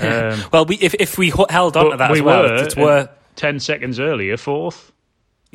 Um, 0.00 0.40
Well, 0.52 0.64
we, 0.66 0.76
if 0.76 0.94
if 0.94 1.18
we 1.18 1.30
held 1.50 1.76
on 1.76 1.90
to 1.90 1.96
that 1.98 2.10
we 2.12 2.18
as 2.20 2.22
well, 2.22 2.42
were 2.44 2.54
it's 2.64 2.76
worth. 2.76 3.10
ten 3.34 3.58
seconds 3.60 3.98
earlier, 4.00 4.36
fourth. 4.36 4.90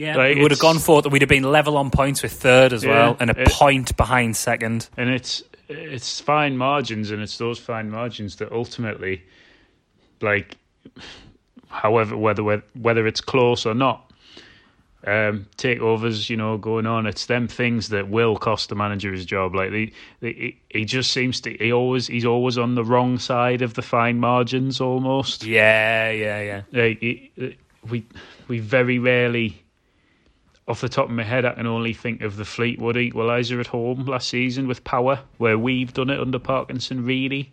Yeah, 0.02 0.18
Like, 0.18 0.36
we 0.36 0.42
would 0.42 0.52
have 0.52 0.58
it's- 0.58 0.62
gone 0.62 0.80
fourth. 0.80 1.06
We'd 1.12 1.22
have 1.22 1.30
been 1.30 1.44
level 1.44 1.78
on 1.78 1.92
points 1.92 2.24
with 2.24 2.32
third 2.34 2.74
as 2.74 2.84
Yeah, 2.84 2.90
well, 2.90 3.18
and 3.20 3.30
a 3.30 3.40
it- 3.42 3.50
point 3.50 3.96
behind 3.98 4.36
second. 4.36 4.90
and 4.98 5.10
it's 5.10 5.44
it's 5.70 6.20
fine 6.20 6.58
margins, 6.58 7.12
and 7.12 7.22
it's 7.22 7.38
those 7.38 7.60
fine 7.60 7.90
margins 7.92 8.38
that 8.38 8.52
ultimately, 8.52 9.22
like, 10.22 10.58
however 11.70 12.18
whether 12.18 12.44
whether 12.82 13.06
it's 13.08 13.22
close 13.22 13.66
or 13.66 13.74
not, 13.74 14.12
um, 15.06 15.46
takeovers, 15.58 16.30
you 16.30 16.36
know, 16.38 16.58
going 16.58 16.86
on. 16.88 17.06
It's 17.06 17.26
them 17.28 17.48
things 17.48 17.90
that 17.90 18.10
will 18.10 18.36
cost 18.38 18.70
the 18.70 18.76
manager 18.76 19.12
his 19.14 19.26
job. 19.26 19.54
Like 19.56 19.72
the, 19.72 19.94
the 20.20 20.34
he, 20.34 20.58
he 20.80 20.86
just 20.86 21.12
seems 21.12 21.42
to 21.42 21.54
he 21.58 21.72
always 21.72 22.08
he's 22.08 22.26
always 22.26 22.58
on 22.58 22.76
the 22.76 22.84
wrong 22.84 23.18
side 23.20 23.62
of 23.62 23.76
the 23.76 23.82
fine 23.82 24.20
margins 24.20 24.82
almost. 24.82 25.44
Yeah, 25.46 26.10
yeah, 26.12 26.42
yeah. 26.42 26.62
Like 26.72 27.00
he, 27.00 27.32
we 27.90 28.04
we 28.48 28.60
very 28.60 29.00
rarely. 29.00 29.62
Off 30.68 30.82
the 30.82 30.90
top 30.90 31.06
of 31.06 31.12
my 31.12 31.24
head, 31.24 31.44
I 31.44 31.54
can 31.54 31.66
only 31.66 31.94
think 31.94 32.22
of 32.22 32.38
the 32.38 32.46
Fleetwood 32.46 32.96
equaliser 32.96 33.60
at 33.60 33.68
home 33.68 34.06
last 34.06 34.30
season 34.30 34.68
with 34.68 34.84
power, 34.84 35.22
where 35.38 35.58
we've 35.58 35.92
done 35.92 36.10
it 36.10 36.20
under 36.20 36.40
Parkinson, 36.40 37.04
really. 37.04 37.52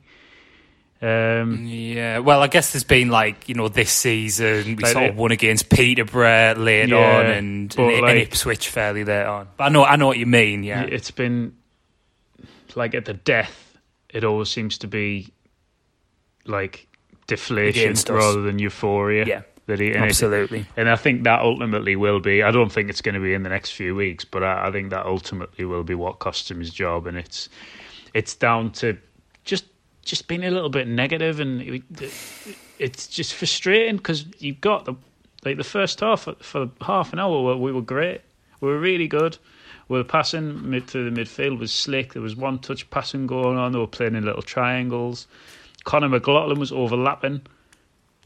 Um, 1.00 1.64
Yeah, 1.66 2.18
well, 2.18 2.42
I 2.42 2.48
guess 2.48 2.72
there's 2.72 2.84
been 2.84 3.08
like 3.08 3.48
you 3.48 3.54
know 3.54 3.68
this 3.68 3.92
season 3.92 4.76
we 4.76 4.82
Like 4.82 4.92
sort 4.92 5.10
of 5.10 5.16
won 5.16 5.30
against 5.30 5.70
Peterborough 5.70 6.54
late 6.56 6.88
Yeah, 6.88 6.96
on 6.96 7.26
and, 7.26 7.78
and, 7.78 8.04
and 8.04 8.18
Ipswich 8.18 8.68
fairly 8.68 9.04
late 9.04 9.24
on. 9.24 9.48
But 9.56 9.64
I 9.64 9.68
know 9.68 9.84
I 9.84 9.96
know 9.96 10.08
what 10.08 10.18
you 10.18 10.26
mean. 10.26 10.64
Yeah, 10.64 10.82
it's 10.82 11.12
been 11.12 11.56
like 12.74 12.94
at 12.94 13.04
the 13.04 13.14
death. 13.14 13.78
It 14.10 14.24
always 14.24 14.48
seems 14.48 14.78
to 14.78 14.88
be 14.88 15.32
like 16.46 16.88
deflation 17.28 17.94
rather 18.08 18.42
than 18.42 18.58
euphoria. 18.58 19.24
Yeah, 19.24 19.42
that 19.68 19.78
he, 19.80 19.92
and 19.92 20.04
it- 20.04 20.08
absolutely. 20.08 20.66
and 20.76 20.88
I 20.90 20.96
think 20.96 21.22
that 21.24 21.40
ultimately 21.40 21.94
will 21.94 22.20
be. 22.20 22.42
I 22.42 22.50
don't 22.50 22.72
think 22.72 22.90
it's 22.90 23.00
going 23.02 23.14
to 23.14 23.20
be 23.20 23.34
in 23.34 23.42
the 23.44 23.50
next 23.50 23.70
few 23.70 23.94
weeks, 23.94 24.24
but 24.24 24.42
I, 24.42 24.68
I 24.68 24.72
think 24.72 24.90
that 24.90 25.06
ultimately 25.06 25.64
will 25.64 25.84
be 25.84 25.94
what 25.94 26.18
costs 26.18 26.50
him 26.50 26.58
his 26.58 26.70
job, 26.70 27.06
and 27.06 27.16
it's 27.16 27.48
it's 28.14 28.34
down 28.34 28.72
to 28.72 28.98
just 29.44 29.66
just 30.04 30.26
being 30.26 30.42
a 30.42 30.50
little 30.50 30.70
bit 30.70 30.88
negative, 30.88 31.38
and 31.38 31.60
it, 31.62 31.82
it's 32.78 33.06
just 33.06 33.34
frustrating 33.34 33.98
because 33.98 34.24
you've 34.38 34.60
got 34.60 34.86
the 34.86 34.94
like 35.44 35.58
the 35.58 35.64
first 35.64 36.00
half 36.00 36.26
for 36.40 36.70
half 36.80 37.12
an 37.12 37.18
hour 37.18 37.56
we 37.56 37.70
were 37.70 37.82
great, 37.82 38.22
we 38.60 38.68
were 38.68 38.78
really 38.80 39.06
good. 39.06 39.38
We 39.88 39.96
were 39.96 40.04
passing 40.04 40.68
mid 40.68 40.86
through 40.86 41.08
the 41.10 41.20
midfield 41.20 41.58
was 41.58 41.72
slick. 41.72 42.12
There 42.12 42.20
was 42.22 42.36
one 42.36 42.58
touch 42.58 42.88
passing 42.90 43.26
going 43.26 43.56
on. 43.56 43.72
They 43.72 43.78
were 43.78 43.86
playing 43.86 44.16
in 44.16 44.24
little 44.24 44.42
triangles. 44.42 45.26
Conor 45.84 46.10
McLaughlin 46.10 46.58
was 46.58 46.72
overlapping. 46.72 47.40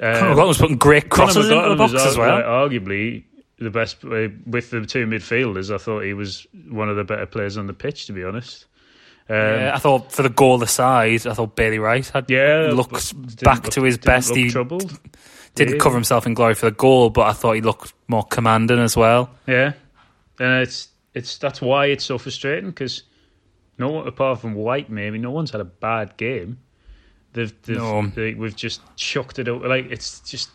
Um, 0.00 0.14
Conor 0.18 0.46
was 0.46 0.58
putting 0.58 0.78
great 0.78 1.08
crosses 1.10 1.48
into 1.48 1.68
the 1.68 1.76
box 1.76 1.92
was 1.92 2.06
as 2.06 2.18
well. 2.18 2.34
like, 2.36 2.44
arguably 2.44 3.24
the 3.58 3.70
best 3.70 4.04
uh, 4.04 4.28
with 4.46 4.70
the 4.70 4.84
two 4.86 5.06
midfielders. 5.06 5.72
I 5.72 5.78
thought 5.78 6.00
he 6.00 6.14
was 6.14 6.46
one 6.68 6.88
of 6.88 6.96
the 6.96 7.04
better 7.04 7.26
players 7.26 7.56
on 7.56 7.66
the 7.68 7.72
pitch, 7.74 8.06
to 8.06 8.12
be 8.12 8.24
honest. 8.24 8.66
Um, 9.28 9.36
Yeah, 9.36 9.72
I 9.74 9.78
thought 9.78 10.10
for 10.10 10.22
the 10.22 10.28
goal 10.28 10.60
aside, 10.62 11.26
I 11.26 11.34
thought 11.34 11.54
Bailey 11.54 11.78
Wright 11.78 12.06
had 12.08 12.28
yeah, 12.28 12.70
looked 12.72 13.14
back 13.44 13.64
look- 13.64 13.72
to 13.74 13.82
his 13.84 13.98
best. 13.98 14.34
He 14.34 14.50
troubled. 14.50 14.98
didn't 15.54 15.74
Yeah. 15.74 15.80
cover 15.80 15.94
himself 15.94 16.26
in 16.26 16.34
glory 16.34 16.54
for 16.54 16.66
the 16.66 16.76
goal, 16.76 17.10
but 17.10 17.22
I 17.28 17.32
thought 17.32 17.52
he 17.52 17.60
looked 17.60 17.92
more 18.08 18.24
commanding 18.24 18.78
as 18.80 18.96
well. 18.96 19.30
Yeah, 19.46 19.74
and 20.40 20.62
it's 20.62 20.88
it's 21.14 21.38
that's 21.38 21.60
why 21.60 21.86
it's 21.86 22.04
so 22.04 22.18
frustrating 22.18 22.70
because 22.70 23.02
no 23.78 23.88
one 23.90 24.08
apart 24.08 24.40
from 24.40 24.54
Wyke, 24.54 24.88
maybe 24.90 25.18
no 25.18 25.30
one's 25.30 25.50
had 25.52 25.60
a 25.60 25.64
bad 25.66 26.16
game. 26.16 26.58
They've, 27.32 27.52
they've 27.62 27.76
No. 27.76 28.06
they, 28.06 28.34
we've 28.34 28.54
just 28.56 28.80
chucked 28.96 29.38
it 29.38 29.48
out. 29.48 29.62
Like 29.64 29.90
it's 29.90 30.20
just 30.20 30.50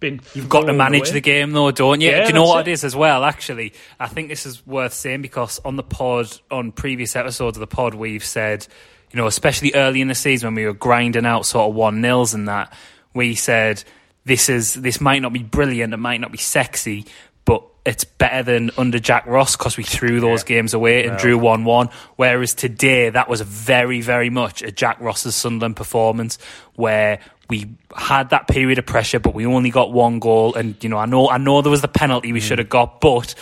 been. 0.00 0.20
You've 0.34 0.48
got 0.48 0.62
to 0.66 0.72
manage 0.72 1.08
away. 1.08 1.12
the 1.12 1.20
game, 1.20 1.52
though, 1.52 1.70
don't 1.70 2.00
you? 2.00 2.10
Yeah, 2.10 2.22
Do 2.22 2.28
you 2.28 2.32
know 2.34 2.44
what 2.46 2.66
it. 2.66 2.70
it 2.70 2.72
is 2.72 2.84
as 2.84 2.96
well? 2.96 3.24
Actually, 3.24 3.72
I 4.00 4.08
think 4.08 4.28
this 4.28 4.46
is 4.46 4.66
worth 4.66 4.92
saying 4.94 5.22
because 5.22 5.58
on 5.64 5.76
the 5.76 5.82
pod, 5.82 6.26
on 6.50 6.72
previous 6.72 7.14
episodes 7.16 7.56
of 7.56 7.60
the 7.60 7.66
pod, 7.66 7.94
we've 7.94 8.24
said, 8.24 8.66
you 9.12 9.16
know, 9.18 9.26
especially 9.26 9.72
early 9.74 10.00
in 10.00 10.08
the 10.08 10.14
season 10.14 10.48
when 10.48 10.54
we 10.54 10.66
were 10.66 10.72
grinding 10.72 11.26
out 11.26 11.46
sort 11.46 11.68
of 11.68 11.74
one 11.74 12.00
nils 12.00 12.34
and 12.34 12.48
that, 12.48 12.72
we 13.14 13.34
said 13.34 13.84
this 14.24 14.48
is 14.48 14.74
this 14.74 15.00
might 15.00 15.20
not 15.20 15.32
be 15.32 15.42
brilliant, 15.42 15.92
it 15.92 15.98
might 15.98 16.20
not 16.20 16.32
be 16.32 16.38
sexy, 16.38 17.04
but 17.44 17.62
it's 17.84 18.04
better 18.04 18.42
than 18.44 18.70
under 18.78 18.98
Jack 18.98 19.26
Ross 19.26 19.56
because 19.56 19.76
we 19.76 19.82
threw 19.82 20.20
those 20.20 20.42
Yeah. 20.42 20.56
games 20.56 20.72
away 20.72 21.04
and 21.04 21.18
drew 21.18 21.36
one 21.36 21.64
one. 21.64 21.88
Whereas 22.16 22.54
today, 22.54 23.10
that 23.10 23.28
was 23.28 23.40
very, 23.40 24.00
very 24.00 24.30
much 24.30 24.62
a 24.62 24.70
Jack 24.70 24.98
Ross's 25.00 25.34
Sunderland 25.34 25.74
performance 25.76 26.38
where 26.76 27.18
we 27.48 27.74
had 27.96 28.30
that 28.30 28.46
period 28.46 28.78
of 28.78 28.86
pressure, 28.86 29.18
but 29.18 29.34
we 29.34 29.44
only 29.46 29.70
got 29.70 29.92
one 29.92 30.20
goal. 30.20 30.54
And 30.54 30.76
you 30.82 30.88
know, 30.88 30.98
I 30.98 31.06
know, 31.06 31.28
I 31.28 31.38
know 31.38 31.60
there 31.60 31.70
was 31.70 31.82
the 31.82 31.88
penalty 31.88 32.32
we 32.32 32.38
mm. 32.40 32.42
should 32.42 32.58
have 32.58 32.68
got, 32.68 33.00
but 33.00 33.34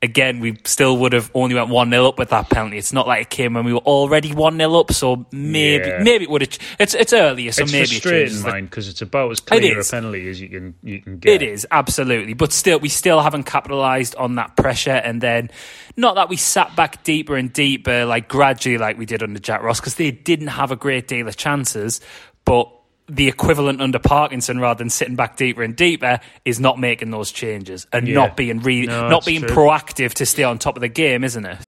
again, 0.00 0.40
we 0.40 0.56
still 0.64 0.96
would 0.98 1.12
have 1.12 1.30
only 1.34 1.54
went 1.54 1.70
one 1.70 1.90
0 1.90 2.06
up 2.06 2.18
with 2.18 2.30
that 2.30 2.48
penalty. 2.50 2.78
It's 2.78 2.92
not 2.92 3.06
like 3.08 3.22
it 3.22 3.30
came 3.30 3.54
when 3.54 3.64
we 3.64 3.72
were 3.72 3.80
already 3.80 4.32
one 4.32 4.56
0 4.56 4.74
up, 4.74 4.92
so 4.92 5.26
maybe, 5.32 5.88
Yeah. 5.88 6.02
maybe 6.02 6.24
it 6.24 6.30
would 6.30 6.42
have. 6.42 6.58
It's 6.78 6.94
it's 6.94 7.12
earlier, 7.12 7.52
so 7.52 7.62
it's 7.62 7.72
maybe 7.72 7.82
it 7.84 7.88
frustrating, 7.88 8.20
changes 8.28 8.42
the 8.42 8.50
mine, 8.50 8.64
because 8.66 8.88
it's 8.88 9.02
about 9.02 9.30
as 9.30 9.40
clear 9.40 9.80
a 9.80 9.84
penalty 9.84 10.28
as 10.28 10.40
you 10.40 10.48
can 10.48 10.74
you 10.82 11.00
can 11.02 11.18
get. 11.18 11.42
it 11.42 11.48
is 11.48 11.66
absolutely, 11.70 12.34
but 12.34 12.52
still, 12.52 12.78
we 12.78 12.88
still 12.88 13.20
haven't 13.20 13.44
capitalised 13.44 14.14
on 14.16 14.36
that 14.36 14.56
pressure. 14.56 14.90
And 14.90 15.20
then, 15.20 15.50
not 15.96 16.14
that 16.14 16.28
we 16.28 16.36
sat 16.36 16.76
back 16.76 17.02
deeper 17.02 17.36
and 17.36 17.52
deeper, 17.52 18.04
like 18.04 18.28
gradually, 18.28 18.78
like 18.78 18.98
we 18.98 19.06
did 19.06 19.22
under 19.22 19.40
Jack 19.40 19.62
Ross, 19.62 19.80
because 19.80 19.96
they 19.96 20.10
didn't 20.12 20.48
have 20.48 20.70
a 20.70 20.76
great 20.76 21.08
deal 21.08 21.26
of 21.26 21.36
chances. 21.36 22.00
But 22.44 22.70
the 23.08 23.28
equivalent 23.28 23.80
under 23.80 23.98
Parkinson, 23.98 24.58
rather 24.60 24.78
than 24.78 24.90
sitting 24.90 25.16
back 25.16 25.36
deeper 25.36 25.62
and 25.62 25.74
deeper, 25.74 26.20
is 26.44 26.60
not 26.60 26.78
making 26.78 27.10
those 27.10 27.32
changes 27.32 27.86
and 27.92 28.06
Yeah. 28.06 28.14
not 28.14 28.36
being 28.36 28.60
really, 28.60 28.86
No, 28.86 29.08
not 29.08 29.24
being 29.24 29.40
true. 29.42 29.50
proactive 29.50 30.12
to 30.14 30.26
stay 30.26 30.42
on 30.44 30.58
top 30.58 30.76
of 30.76 30.80
the 30.82 30.88
game, 30.88 31.24
isn't 31.24 31.44
it? 31.46 31.58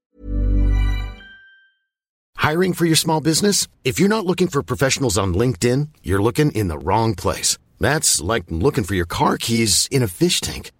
Hiring 2.37 2.73
for 2.73 2.85
your 2.85 2.95
small 2.95 3.21
business? 3.21 3.67
If 3.83 3.99
you're 3.99 4.09
not 4.09 4.25
looking 4.25 4.47
for 4.47 4.63
professionals 4.63 5.17
on 5.17 5.33
LinkedIn, 5.33 5.89
you're 6.03 6.21
looking 6.21 6.51
in 6.51 6.67
the 6.69 6.77
wrong 6.77 7.13
place. 7.15 7.57
That's 7.79 8.19
like 8.21 8.45
looking 8.49 8.83
for 8.83 8.95
your 8.95 9.05
car 9.05 9.37
keys 9.37 9.87
in 9.91 10.01
a 10.03 10.07
fish 10.07 10.41
tank. 10.41 10.71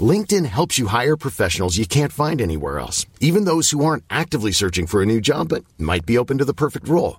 LinkedIn 0.00 0.46
helps 0.46 0.78
you 0.78 0.86
hire 0.86 1.16
professionals 1.16 1.76
you 1.78 1.86
can't 1.86 2.12
find 2.12 2.40
anywhere 2.40 2.78
else, 2.78 3.04
even 3.20 3.44
those 3.44 3.70
who 3.70 3.84
aren't 3.84 4.04
actively 4.10 4.52
searching 4.52 4.86
for 4.86 5.02
a 5.02 5.06
new 5.06 5.20
job 5.20 5.48
but 5.48 5.64
might 5.78 6.06
be 6.06 6.16
open 6.18 6.38
to 6.38 6.44
the 6.44 6.54
perfect 6.54 6.86
role. 6.88 7.18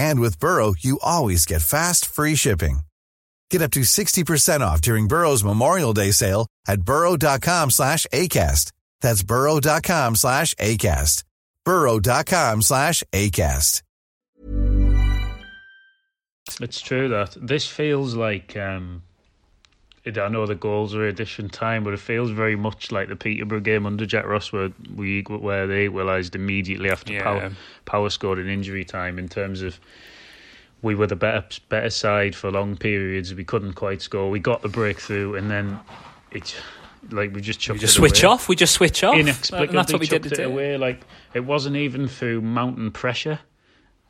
And 0.00 0.18
with 0.18 0.40
Burrow, 0.40 0.72
you 0.80 0.98
always 1.02 1.44
get 1.44 1.60
fast, 1.60 2.06
free 2.06 2.34
shipping. 2.34 2.80
Get 3.50 3.60
up 3.60 3.70
to 3.72 3.80
60% 3.80 4.62
off 4.62 4.80
during 4.80 5.08
Burrow's 5.08 5.44
Memorial 5.44 5.92
Day 5.92 6.10
sale 6.10 6.46
at 6.66 6.80
burrow.com 6.80 7.70
slash 7.70 8.06
ACAST. 8.10 8.72
That's 9.02 9.22
burrow.com 9.22 10.16
slash 10.16 10.54
ACAST. 10.54 11.24
burrow.com 11.66 12.62
slash 12.62 13.02
ACAST. 13.12 13.82
It's 16.62 16.80
true 16.80 17.08
that 17.10 17.36
this 17.38 17.66
feels 17.66 18.14
like. 18.14 18.56
Um, 18.56 19.02
it, 20.04 20.16
I 20.18 20.28
know 20.28 20.46
the 20.46 20.54
goals 20.54 20.94
are 20.94 21.06
a 21.06 21.12
different 21.12 21.52
time, 21.52 21.84
but 21.84 21.92
it 21.92 22.00
feels 22.00 22.30
very 22.30 22.56
much 22.56 22.90
like 22.90 23.08
the 23.08 23.16
Peterborough 23.16 23.60
game 23.60 23.84
under 23.86 24.06
Jack 24.06 24.26
Ross, 24.26 24.52
where 24.52 24.70
we 24.96 25.22
where 25.22 25.66
they 25.66 25.86
equalised 25.86 26.34
immediately 26.34 26.90
after 26.90 27.12
Yeah. 27.12 27.22
Power 27.22 27.50
Power 27.84 28.10
scored 28.10 28.38
in 28.38 28.48
injury 28.48 28.84
time. 28.84 29.18
In 29.18 29.28
terms 29.28 29.62
of 29.62 29.78
we 30.82 30.94
were 30.94 31.06
the 31.06 31.16
better 31.16 31.44
better 31.68 31.90
side 31.90 32.34
for 32.34 32.50
long 32.50 32.76
periods, 32.76 33.34
we 33.34 33.44
couldn't 33.44 33.74
quite 33.74 34.00
score. 34.00 34.30
We 34.30 34.38
got 34.40 34.62
the 34.62 34.68
breakthrough, 34.68 35.34
and 35.34 35.50
then 35.50 35.78
it's 36.30 36.54
like 37.10 37.34
we 37.34 37.40
just 37.42 37.60
chucked 37.60 37.74
We 37.76 37.80
just 37.80 37.96
it 37.96 38.00
switch 38.00 38.22
away. 38.22 38.32
off. 38.32 38.48
We 38.48 38.56
just 38.56 38.74
switch 38.74 39.04
off. 39.04 39.16
Inexplicably 39.16 39.68
and 39.68 39.76
that's 39.78 39.92
what 39.92 40.00
we 40.00 40.06
did 40.06 40.26
it 40.26 40.38
away. 40.38 40.76
Like 40.78 41.02
it 41.34 41.40
wasn't 41.40 41.76
even 41.76 42.08
through 42.08 42.40
mountain 42.40 42.90
pressure. 42.90 43.40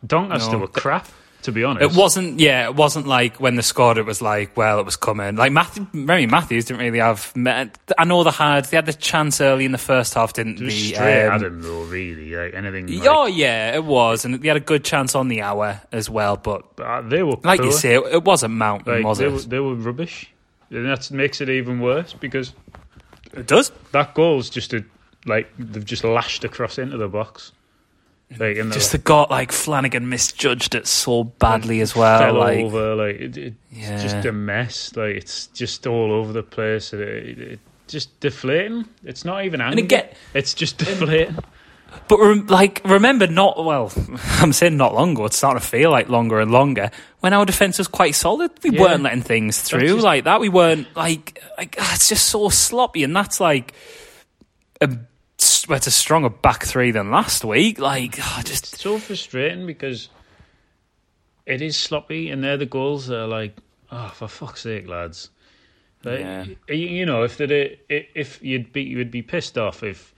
Doncaster 0.07 0.53
No. 0.53 0.59
were 0.61 0.69
crap, 0.69 1.09
to 1.43 1.53
be 1.53 1.65
honest. 1.65 1.93
It 1.93 1.99
wasn't, 1.99 2.41
yeah, 2.41 2.65
it 2.65 2.75
wasn't 2.75 3.07
like 3.07 3.41
when 3.41 3.57
they 3.57 3.63
scored, 3.63 3.99
it 3.99 4.07
was 4.07 4.21
like, 4.21 4.57
well, 4.57 4.79
it 4.81 4.85
was 4.85 4.97
coming. 4.97 5.37
Like, 5.37 5.53
Matthew, 5.53 5.87
Mary 5.93 6.27
Matthews 6.27 6.67
didn't 6.67 6.81
really 6.81 6.99
have. 6.99 7.33
I 7.37 8.05
know 8.05 8.25
they 8.25 8.31
had, 8.31 8.67
they 8.67 8.77
had 8.77 8.87
the 8.87 8.93
chance 8.93 9.41
early 9.41 9.65
in 9.65 9.73
the 9.73 9.79
first 9.79 10.15
half, 10.15 10.33
didn't 10.33 10.59
they? 10.59 10.71
straight 10.71 11.27
Um, 11.27 11.35
at 11.35 11.43
him 11.43 11.63
though, 11.63 11.85
really. 11.85 12.35
Like 12.35 12.55
anything. 12.55 12.87
Like, 12.87 13.09
oh, 13.09 13.27
yeah, 13.27 13.75
it 13.75 13.85
was. 13.85 14.25
And 14.25 14.41
they 14.41 14.49
had 14.49 14.57
a 14.57 14.61
good 14.61 14.85
chance 14.85 15.15
on 15.15 15.29
the 15.29 15.43
hour 15.43 15.81
as 15.93 16.09
well. 16.11 16.37
But, 16.37 16.77
but, 16.77 16.87
uh, 16.87 17.03
they 17.03 17.23
were 17.23 17.37
like 17.43 17.61
you 17.61 17.71
poor. 17.71 17.79
say, 17.79 17.95
it, 17.95 18.05
it 18.15 18.25
wasn't 18.25 18.55
Mountain, 18.55 18.93
like, 18.93 19.05
was 19.05 19.19
they 19.19 19.27
it? 19.27 19.33
were 19.33 19.41
they 19.41 19.61
were 19.61 19.75
rubbish, 19.75 20.31
and 20.71 20.87
that 20.87 21.11
makes 21.11 21.41
it 21.41 21.49
even 21.49 21.81
worse 21.81 22.13
because 22.13 22.53
it 23.33 23.47
does. 23.47 23.71
that 23.93 24.15
goal's 24.15 24.51
just 24.51 24.73
a 24.73 24.85
like 25.27 25.51
they've 25.59 25.85
just 25.85 26.05
lashed 26.05 26.45
across 26.45 26.79
into 26.79 26.97
the 26.97 27.09
box. 27.09 27.53
Like 28.39 28.59
and 28.59 28.73
Just 28.73 28.93
the 28.93 28.99
the 28.99 29.05
got 29.05 29.31
like 29.31 29.51
Flanagan 29.53 30.09
misjudged 30.09 30.75
it 30.77 30.87
so 30.87 31.25
badly 31.25 31.81
as 31.81 31.97
well. 31.97 32.19
fell 32.21 32.35
Like, 32.39 32.59
over. 32.61 32.95
Like 32.95 33.17
it, 33.17 33.37
it, 33.37 33.55
Yeah. 33.73 33.95
it's 33.95 34.03
just 34.05 34.25
a 34.25 34.33
mess. 34.33 34.95
Like 34.97 35.17
it's 35.17 35.49
just 35.49 35.87
all 35.87 36.13
over 36.13 36.33
the 36.33 36.43
place. 36.45 36.93
It, 36.93 37.01
it, 37.01 37.61
just 37.89 38.21
deflating. 38.21 38.85
It's 39.05 39.25
not 39.25 39.45
even 39.45 39.61
anger. 39.61 39.83
again- 39.83 40.09
it's 40.33 40.55
just 40.55 40.79
deflating. 40.79 41.37
But 42.07 42.19
rem- 42.21 42.47
like, 42.47 42.81
remember, 42.85 43.27
not 43.27 43.65
well. 43.65 43.93
I'm 44.39 44.53
saying 44.53 44.77
not 44.77 44.95
long 44.95 45.11
ago. 45.15 45.25
It's 45.25 45.37
starting 45.37 45.61
to 45.61 45.67
feel 45.67 45.91
like 45.91 46.09
longer 46.09 46.39
and 46.39 46.53
longer. 46.53 46.93
When 47.19 47.33
our 47.33 47.45
defense 47.45 47.79
was 47.79 47.89
quite 47.89 48.15
solid, 48.15 48.53
we 48.63 48.71
Yeah. 48.71 48.81
weren't 48.83 49.03
letting 49.03 49.23
things 49.23 49.61
through 49.61 49.89
just- 49.89 50.05
like 50.05 50.23
that. 50.23 50.39
We 50.41 50.49
weren't 50.49 50.87
like, 50.95 51.43
like 51.59 51.75
ah, 51.81 51.95
it's 51.97 52.09
just 52.09 52.27
so 52.29 52.49
sloppy, 52.49 53.03
and 53.03 53.15
that's 53.17 53.41
like 53.41 53.75
a 54.81 54.89
it's 55.69 55.87
a 55.87 55.91
stronger 55.91 56.29
back 56.31 56.65
three 56.65 56.91
than 56.91 57.11
last 57.11 57.45
week. 57.45 57.79
Like, 57.79 58.17
ah, 58.21 58.43
just 58.45 58.77
so 58.79 58.99
frustrating 58.99 59.67
because 59.67 60.09
it 61.47 61.63
is 61.63 61.77
sloppy, 61.77 62.31
and 62.31 62.43
they're 62.45 62.57
the 62.57 62.67
goals 62.67 63.07
that 63.09 63.21
are 63.21 63.27
like, 63.27 63.57
oh, 63.91 64.09
for 64.15 64.29
fuck's 64.29 64.63
sake, 64.63 64.89
lads. 64.89 65.31
Like, 66.05 66.21
Yeah. 66.21 66.45
you, 66.69 66.75
you 66.75 67.07
know, 67.07 67.25
if 67.25 67.37
they 67.37 67.79
if 67.89 68.43
you'd 68.43 68.73
be 68.73 68.83
you'd 68.83 69.11
be 69.11 69.23
pissed 69.23 69.59
off 69.59 69.83
if 69.83 70.15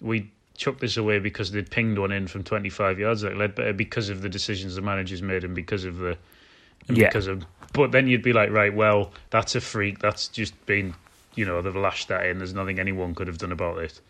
we 0.00 0.30
chucked 0.56 0.80
this 0.80 0.96
away 0.96 1.18
because 1.18 1.50
they'd 1.50 1.70
pinged 1.70 1.98
one 1.98 2.12
in 2.12 2.26
from 2.26 2.42
25 2.44 2.98
yards 2.98 3.24
like 3.24 3.34
Leadbitter 3.34 3.76
because 3.76 4.08
of 4.10 4.20
the 4.22 4.28
decisions 4.28 4.74
the 4.74 4.80
managers 4.82 5.20
made 5.22 5.44
and 5.44 5.54
because 5.54 5.84
of 5.84 5.96
the 5.98 6.16
and 6.88 6.96
Yeah. 6.96 7.08
because 7.08 7.26
of 7.26 7.44
but 7.72 7.90
then 7.90 8.06
you'd 8.06 8.22
be 8.22 8.32
like 8.34 8.50
right 8.50 8.72
well 8.72 9.12
that's 9.30 9.54
a 9.54 9.60
freak 9.60 9.98
that's 9.98 10.28
just 10.28 10.54
been 10.66 10.94
you 11.34 11.44
know 11.46 11.62
they've 11.62 11.74
lashed 11.74 12.08
that 12.08 12.26
in 12.26 12.38
there's 12.38 12.52
nothing 12.54 12.78
anyone 12.78 13.14
could 13.14 13.26
have 13.28 13.38
done 13.38 13.50
about 13.52 13.78
it 13.78 14.00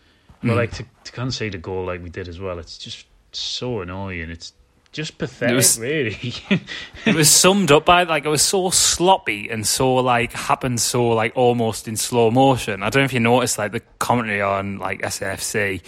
Hmm. 0.43 0.49
but 0.49 0.57
like 0.57 0.73
to, 0.73 0.85
to 1.05 1.13
concede 1.13 1.55
a 1.55 1.59
goal 1.59 1.87
like 1.87 2.03
we 2.03 2.11
did 2.11 2.29
as 2.29 2.39
well 2.39 2.59
it's 2.59 2.77
just 2.77 3.07
so 3.33 3.81
annoying 3.81 4.29
it's 4.31 4.53
just 4.93 5.17
pathetic 5.17 5.57
was- 5.57 5.79
really 5.81 6.35
it 7.07 7.15
was 7.15 7.31
summed 7.31 7.73
up 7.73 7.87
by 7.87 8.03
like 8.03 8.27
it 8.27 8.29
was 8.29 8.43
so 8.43 8.69
sloppy 8.69 9.49
and 9.49 9.67
so 9.67 9.95
like 9.95 10.33
happened 10.35 10.79
so 10.81 11.09
like 11.09 11.33
almost 11.35 11.89
in 11.89 11.97
slow 11.97 12.31
motion. 12.31 12.83
I 12.83 12.91
don't 12.91 13.01
know 13.01 13.05
if 13.07 13.15
you 13.15 13.21
noticed 13.21 13.57
like 13.57 13.73
the 13.73 13.81
commentary 13.99 14.43
on 14.43 14.77
like 14.79 15.01
SFC, 15.01 15.81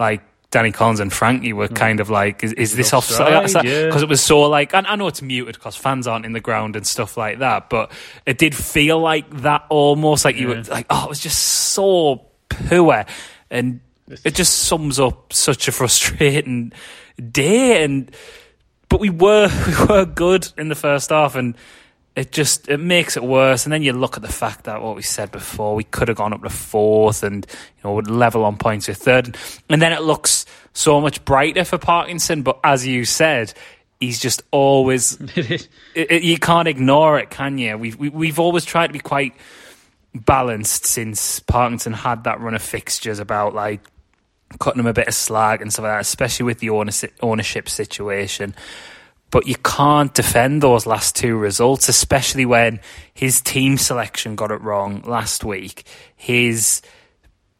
like 0.00 0.22
Danny 0.50 0.72
Collins 0.72 0.98
and 0.98 1.12
Frankie 1.12 1.52
were 1.52 1.68
kind 1.68 2.00
of 2.00 2.10
like, 2.10 2.42
is, 2.42 2.52
is 2.54 2.74
this 2.74 2.92
Offside, 2.92 3.32
offside? 3.32 3.64
yeah. 3.64 3.86
Because 3.86 4.02
it 4.02 4.08
was 4.08 4.20
so 4.20 4.40
like, 4.40 4.74
and 4.74 4.88
I 4.88 4.96
know 4.96 5.06
it's 5.06 5.22
muted 5.22 5.54
because 5.54 5.76
fans 5.76 6.08
aren't 6.08 6.24
in 6.24 6.32
the 6.32 6.40
ground 6.40 6.74
and 6.74 6.84
stuff 6.84 7.16
like 7.16 7.38
that, 7.38 7.70
but 7.70 7.92
it 8.26 8.38
did 8.38 8.56
feel 8.56 8.98
like 8.98 9.30
that 9.42 9.66
almost 9.68 10.24
like 10.24 10.34
you 10.36 10.48
were 10.48 10.62
like, 10.64 10.86
oh, 10.90 11.04
it 11.04 11.08
was 11.08 11.20
just 11.20 11.38
so 11.40 12.26
poor, 12.48 13.04
and 13.50 13.80
it 14.24 14.34
just 14.34 14.60
sums 14.60 14.98
up 14.98 15.32
such 15.32 15.68
a 15.68 15.72
frustrating 15.72 16.72
day 17.30 17.82
and 17.84 18.10
but 18.88 19.00
we 19.00 19.10
were 19.10 19.48
we 19.66 19.86
were 19.86 20.04
good 20.04 20.50
in 20.56 20.68
the 20.68 20.74
first 20.74 21.10
half 21.10 21.34
and 21.34 21.56
it 22.16 22.32
just 22.32 22.68
it 22.68 22.78
makes 22.78 23.16
it 23.16 23.22
worse. 23.22 23.64
And 23.64 23.72
then 23.72 23.82
you 23.82 23.92
look 23.92 24.16
at 24.16 24.22
the 24.22 24.32
fact 24.32 24.64
that 24.64 24.82
what 24.82 24.96
we 24.96 25.02
said 25.02 25.30
before 25.30 25.76
we 25.76 25.84
could 25.84 26.08
have 26.08 26.16
gone 26.16 26.32
up 26.32 26.42
to 26.42 26.50
fourth 26.50 27.22
and 27.22 27.46
you 27.48 27.84
know 27.84 27.94
would 27.94 28.10
level 28.10 28.44
on 28.44 28.56
points 28.56 28.88
with 28.88 28.96
third. 28.96 29.36
And 29.68 29.80
then 29.80 29.92
it 29.92 30.02
looks 30.02 30.44
so 30.72 31.00
much 31.00 31.24
brighter 31.24 31.64
for 31.64 31.78
Parkinson 31.78 32.42
but 32.42 32.58
as 32.64 32.86
you 32.86 33.04
said 33.04 33.54
he's 34.00 34.18
just 34.18 34.42
always 34.50 35.16
it, 35.36 35.68
it, 35.94 36.22
you 36.22 36.38
can't 36.38 36.66
ignore 36.66 37.18
it 37.18 37.30
can 37.30 37.56
you? 37.58 37.78
We've 37.78 37.96
we, 37.96 38.08
we've 38.08 38.38
always 38.40 38.64
tried 38.64 38.88
to 38.88 38.92
be 38.92 38.98
quite 38.98 39.34
balanced 40.12 40.86
since 40.86 41.38
Parkinson 41.40 41.92
had 41.92 42.24
that 42.24 42.40
run 42.40 42.54
of 42.54 42.62
fixtures 42.62 43.18
about 43.20 43.54
like 43.54 43.80
cutting 44.58 44.80
him 44.80 44.86
a 44.86 44.92
bit 44.92 45.08
of 45.08 45.14
slack 45.14 45.60
and 45.60 45.72
stuff 45.72 45.84
like 45.84 45.92
that, 45.92 46.00
especially 46.00 46.44
with 46.44 46.58
the 46.58 46.70
ownership, 46.70 47.12
ownership 47.20 47.68
situation. 47.68 48.54
But 49.30 49.46
you 49.46 49.56
can't 49.56 50.14
defend 50.14 50.62
those 50.62 50.86
last 50.86 51.14
two 51.14 51.36
results, 51.36 51.88
especially 51.88 52.46
when 52.46 52.80
his 53.12 53.42
team 53.42 53.76
selection 53.76 54.36
got 54.36 54.50
it 54.50 54.60
wrong 54.62 55.02
last 55.02 55.44
week. 55.44 55.84
His 56.16 56.80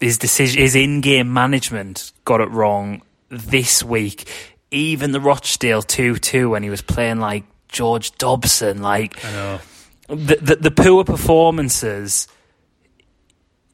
his 0.01 0.17
decision, 0.17 0.63
his 0.63 0.77
in-game 0.77 1.33
management 1.33 2.13
got 2.25 2.41
it 2.41 2.51
wrong 2.51 3.03
this 3.29 3.83
week. 3.83 4.31
Even 4.71 5.13
the 5.13 5.21
Rochdale 5.21 5.83
two-two 5.83 6.49
when 6.49 6.63
he 6.63 6.71
was 6.71 6.81
playing 6.81 7.21
like 7.21 7.45
George 7.69 8.13
Dobson, 8.17 8.81
like 8.81 9.23
I 9.25 9.33
know. 9.33 9.61
the, 10.09 10.37
the 10.37 10.57
the 10.57 10.71
poor 10.71 11.05
performances 11.05 12.29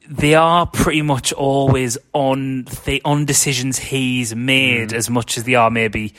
they 0.09 0.35
are 0.35 0.65
pretty 0.65 1.01
much 1.01 1.33
always 1.33 1.97
on 2.13 2.63
the 2.85 3.01
on 3.05 3.25
decisions 3.25 3.77
he's 3.77 4.35
made 4.35 4.93
as 4.93 5.09
much 5.09 5.37
as 5.37 5.43
they 5.43 5.55
are 5.55 5.71
maybe 5.71 6.13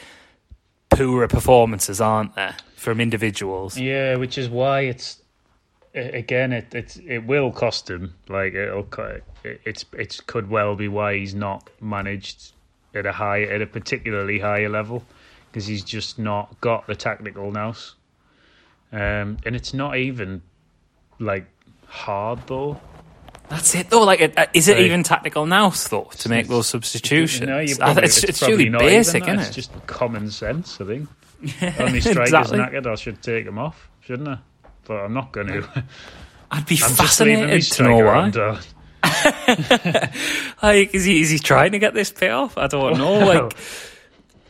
poorer 0.90 1.28
performances 1.28 2.00
aren't 2.00 2.34
there, 2.34 2.56
from 2.76 3.00
individuals 3.00 3.78
Yeah, 3.78 4.16
which 4.16 4.38
is 4.38 4.48
why 4.48 4.80
it's 4.82 5.20
again 5.94 6.52
it 6.52 6.74
it's 6.74 6.96
it 6.96 7.24
will 7.26 7.50
cost 7.50 7.88
him. 7.88 8.14
Like 8.28 8.54
it'll 8.54 8.88
it's 9.44 9.84
it 9.92 10.20
could 10.26 10.50
well 10.50 10.76
be 10.76 10.88
why 10.88 11.16
he's 11.16 11.34
not 11.34 11.70
managed 11.80 12.52
at 12.94 13.06
a 13.06 13.12
high 13.12 13.42
at 13.42 13.62
a 13.62 13.66
particularly 13.66 14.38
higher 14.38 14.68
level 14.68 15.04
because 15.50 15.66
he's 15.66 15.84
just 15.84 16.18
not 16.18 16.60
got 16.60 16.86
the 16.86 16.94
tactical 16.94 17.50
nous. 17.50 17.94
Um, 18.92 19.38
and 19.44 19.56
it's 19.56 19.74
not 19.74 19.96
even 19.96 20.42
like 21.18 21.46
hard 21.86 22.40
though. 22.46 22.80
That's 23.48 23.74
it 23.74 23.90
though 23.90 24.02
like 24.02 24.20
uh, 24.36 24.46
is 24.52 24.68
it 24.68 24.78
even 24.80 25.02
tactical 25.02 25.46
now 25.46 25.70
though 25.70 26.10
to 26.18 26.28
make 26.28 26.48
those 26.48 26.66
substitutions? 26.66 27.46
No, 27.48 27.60
you 27.60 27.76
probably, 27.76 28.04
it's, 28.04 28.22
it's, 28.24 28.38
probably 28.40 28.56
really 28.56 28.70
not 28.70 28.80
basic 28.80 29.22
even 29.22 29.38
isn't 29.38 29.48
It's 29.48 29.50
it? 29.50 29.60
just 29.70 29.86
common 29.86 30.30
sense, 30.30 30.80
I 30.80 30.84
think. 30.84 31.08
Only 31.80 32.00
strikers 32.00 32.32
Exactly. 32.32 32.58
knackered, 32.58 32.86
I 32.86 32.94
should 32.96 33.22
take 33.22 33.44
them 33.44 33.58
off, 33.58 33.88
shouldn't 34.00 34.28
I? 34.28 34.38
But 34.84 35.04
I'm 35.04 35.14
not 35.14 35.32
going 35.32 35.46
to. 35.48 35.84
I'd 36.50 36.66
be 36.66 36.74
I'm 36.82 36.94
just 36.94 37.20
leaving 37.20 37.46
me 37.46 37.60
fascinated 37.60 37.72
to 37.72 37.82
know 37.82 37.98
why. 38.04 38.60
like 40.62 40.94
is 40.94 41.04
he 41.04 41.20
is 41.20 41.30
he 41.30 41.38
trying 41.38 41.72
to 41.72 41.78
get 41.78 41.94
this 41.94 42.10
payoff 42.10 42.58
I 42.58 42.66
don't 42.66 42.98
know 42.98 43.18
like 43.18 43.56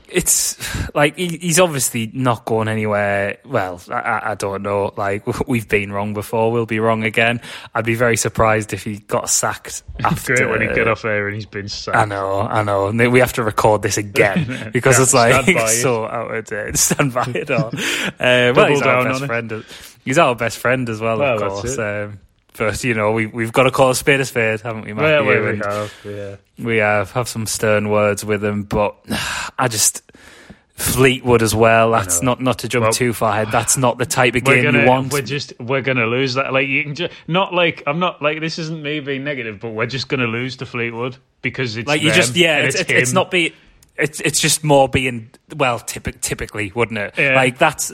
it's 0.09 0.95
like 0.95 1.17
he, 1.17 1.37
he's 1.39 1.59
obviously 1.61 2.11
not 2.13 2.45
going 2.45 2.69
anywhere. 2.69 3.39
Well, 3.45 3.81
I- 3.91 4.23
I, 4.31 4.35
don't 4.35 4.63
know. 4.63 4.93
Like 4.97 5.27
we've 5.49 5.69
been 5.69 5.93
wrong 5.93 6.15
before, 6.15 6.53
we'll 6.53 6.67
be 6.67 6.81
wrong 6.81 7.05
again. 7.05 7.41
I'd 7.75 7.85
be 7.85 7.95
very 7.95 8.17
surprised 8.17 8.73
if 8.73 8.85
he 8.85 8.99
got 8.99 9.29
sacked 9.31 9.83
after. 10.05 10.35
Great 10.37 10.49
when 10.51 10.61
he 10.63 10.75
get 10.75 10.89
off 10.89 11.05
air 11.05 11.27
and 11.27 11.35
he's 11.35 11.47
been 11.47 11.69
sacked. 11.69 11.97
I 11.97 12.05
know, 12.05 12.41
I 12.41 12.63
know. 12.63 12.89
And 12.89 13.13
we 13.13 13.21
have 13.21 13.33
to 13.35 13.43
record 13.43 13.83
this 13.83 13.97
again 13.97 14.71
because 14.73 14.99
it's 14.99 15.15
like 15.15 15.33
stand 15.43 15.57
by 15.57 15.65
it. 15.65 15.83
so 15.83 16.05
out 16.07 16.35
of 16.35 16.45
date. 16.45 16.77
Stand 16.77 17.13
by 17.15 17.25
it 17.35 17.51
all. 17.51 17.69
Uh, 17.69 18.53
well, 18.55 18.67
he's 18.67 18.83
our 18.83 19.05
best 19.05 19.17
on 19.17 19.25
it. 19.25 19.27
friend. 19.27 19.65
He's 20.05 20.19
our 20.19 20.35
best 20.37 20.59
friend 20.59 20.89
as 20.89 21.01
well, 21.01 21.19
Well, 21.19 21.43
of 21.43 21.63
course. 21.63 21.79
Um, 21.79 22.21
but 22.57 22.83
you 22.85 22.95
know, 22.95 23.13
we 23.13 23.27
we've 23.27 23.53
got 23.53 23.65
to 23.65 23.71
call 23.71 23.91
a 23.91 23.95
spade 23.95 24.21
a 24.21 24.25
spade, 24.25 24.61
haven't 24.61 24.85
we, 24.85 24.93
Matthew? 24.93 25.27
Well, 25.27 25.43
well, 25.43 25.53
we 25.53 25.59
have, 25.59 25.95
yeah. 26.05 26.37
we 26.65 26.77
have 26.79 27.13
have 27.13 27.29
some 27.29 27.47
stern 27.47 27.89
words 27.91 28.25
with 28.25 28.45
him, 28.45 28.65
but 28.65 28.97
I 29.59 29.69
just 29.69 30.03
Fleetwood 30.77 31.43
as 31.43 31.55
well. 31.55 31.91
That's 31.91 32.21
not 32.21 32.41
not 32.41 32.59
to 32.61 32.69
jump 32.69 32.85
Well, 32.85 32.93
too 32.93 33.15
far 33.15 33.33
ahead. 33.33 33.51
That's 33.51 33.79
not 33.79 33.97
the 33.97 34.05
type 34.05 34.35
of 34.35 34.45
game 34.45 34.63
gonna, 34.63 34.83
you 34.83 34.89
want. 34.89 35.11
we're 35.11 35.23
just, 35.23 35.59
we're 35.59 35.81
gonna 35.81 36.05
lose 36.05 36.35
that. 36.35 36.53
Like 36.53 36.69
you 36.69 36.83
can 36.83 36.95
just, 36.95 37.15
not 37.27 37.55
like 37.55 37.83
I'm 37.87 37.99
not 37.99 38.21
like 38.21 38.41
this 38.41 38.59
isn't 38.59 38.83
me 38.83 39.01
being 39.01 39.25
negative, 39.25 39.59
but 39.59 39.71
we're 39.71 39.87
just 39.87 40.09
gonna 40.09 40.27
lose 40.27 40.57
to 40.59 40.67
Fleetwood 40.67 41.17
because 41.41 41.79
it's 41.79 41.89
like 41.89 42.03
you 42.03 42.13
just 42.13 42.37
yeah, 42.37 42.59
it's 42.59 42.79
it's, 42.79 42.91
it's 42.91 43.13
not 43.15 43.31
be 43.31 43.55
it's 43.97 44.21
it's 44.21 44.39
just 44.39 44.65
more 44.65 44.87
being 44.87 45.31
well 45.57 45.79
typic, 45.79 46.21
typically, 46.21 46.73
wouldn't 46.75 46.99
it? 46.99 47.15
Yeah. 47.17 47.35
Like 47.35 47.57
that's 47.57 47.93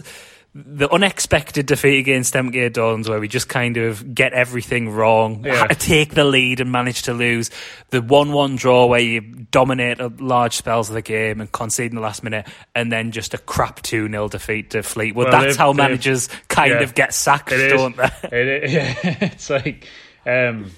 the 0.54 0.86
unexpected 0.92 1.64
defeat 1.64 1.98
against 1.98 2.34
MK 2.34 2.74
Dons 2.74 3.08
where 3.08 3.18
we 3.18 3.26
just 3.26 3.48
kind 3.48 3.78
of 3.78 4.14
get 4.14 4.34
everything 4.34 4.90
wrong, 4.90 5.44
Yeah. 5.46 5.66
take 5.68 6.12
the 6.14 6.24
lead 6.24 6.60
and 6.60 6.70
manage 6.70 7.02
to 7.02 7.14
lose. 7.14 7.50
The 7.88 8.02
one-one 8.02 8.56
draw 8.56 8.84
where 8.84 9.00
you 9.00 9.22
dominate 9.22 9.98
large 10.20 10.54
spells 10.56 10.90
of 10.90 10.94
the 10.94 11.00
game 11.00 11.40
and 11.40 11.50
concede 11.50 11.90
in 11.92 11.94
the 11.96 12.02
last 12.02 12.22
minute, 12.22 12.46
and 12.74 12.92
then 12.92 13.12
just 13.12 13.32
a 13.32 13.38
crap 13.38 13.80
two 13.80 14.08
0 14.10 14.28
defeat 14.28 14.70
to 14.72 14.82
Fleetwood. 14.82 15.28
Well, 15.32 15.40
That's 15.42 15.56
how 15.56 15.72
managers 15.72 16.28
kind 16.48 16.72
yeah. 16.72 16.80
of 16.82 16.94
get 16.94 17.14
sacked, 17.14 17.50
It 17.50 17.60
is. 17.60 17.72
don't 17.72 17.96
they? 17.96 18.10
It 18.32 18.64
is, 18.64 18.72
yeah, 18.74 18.94
it's 19.22 19.48
like 19.48 19.86
um, 20.26 20.70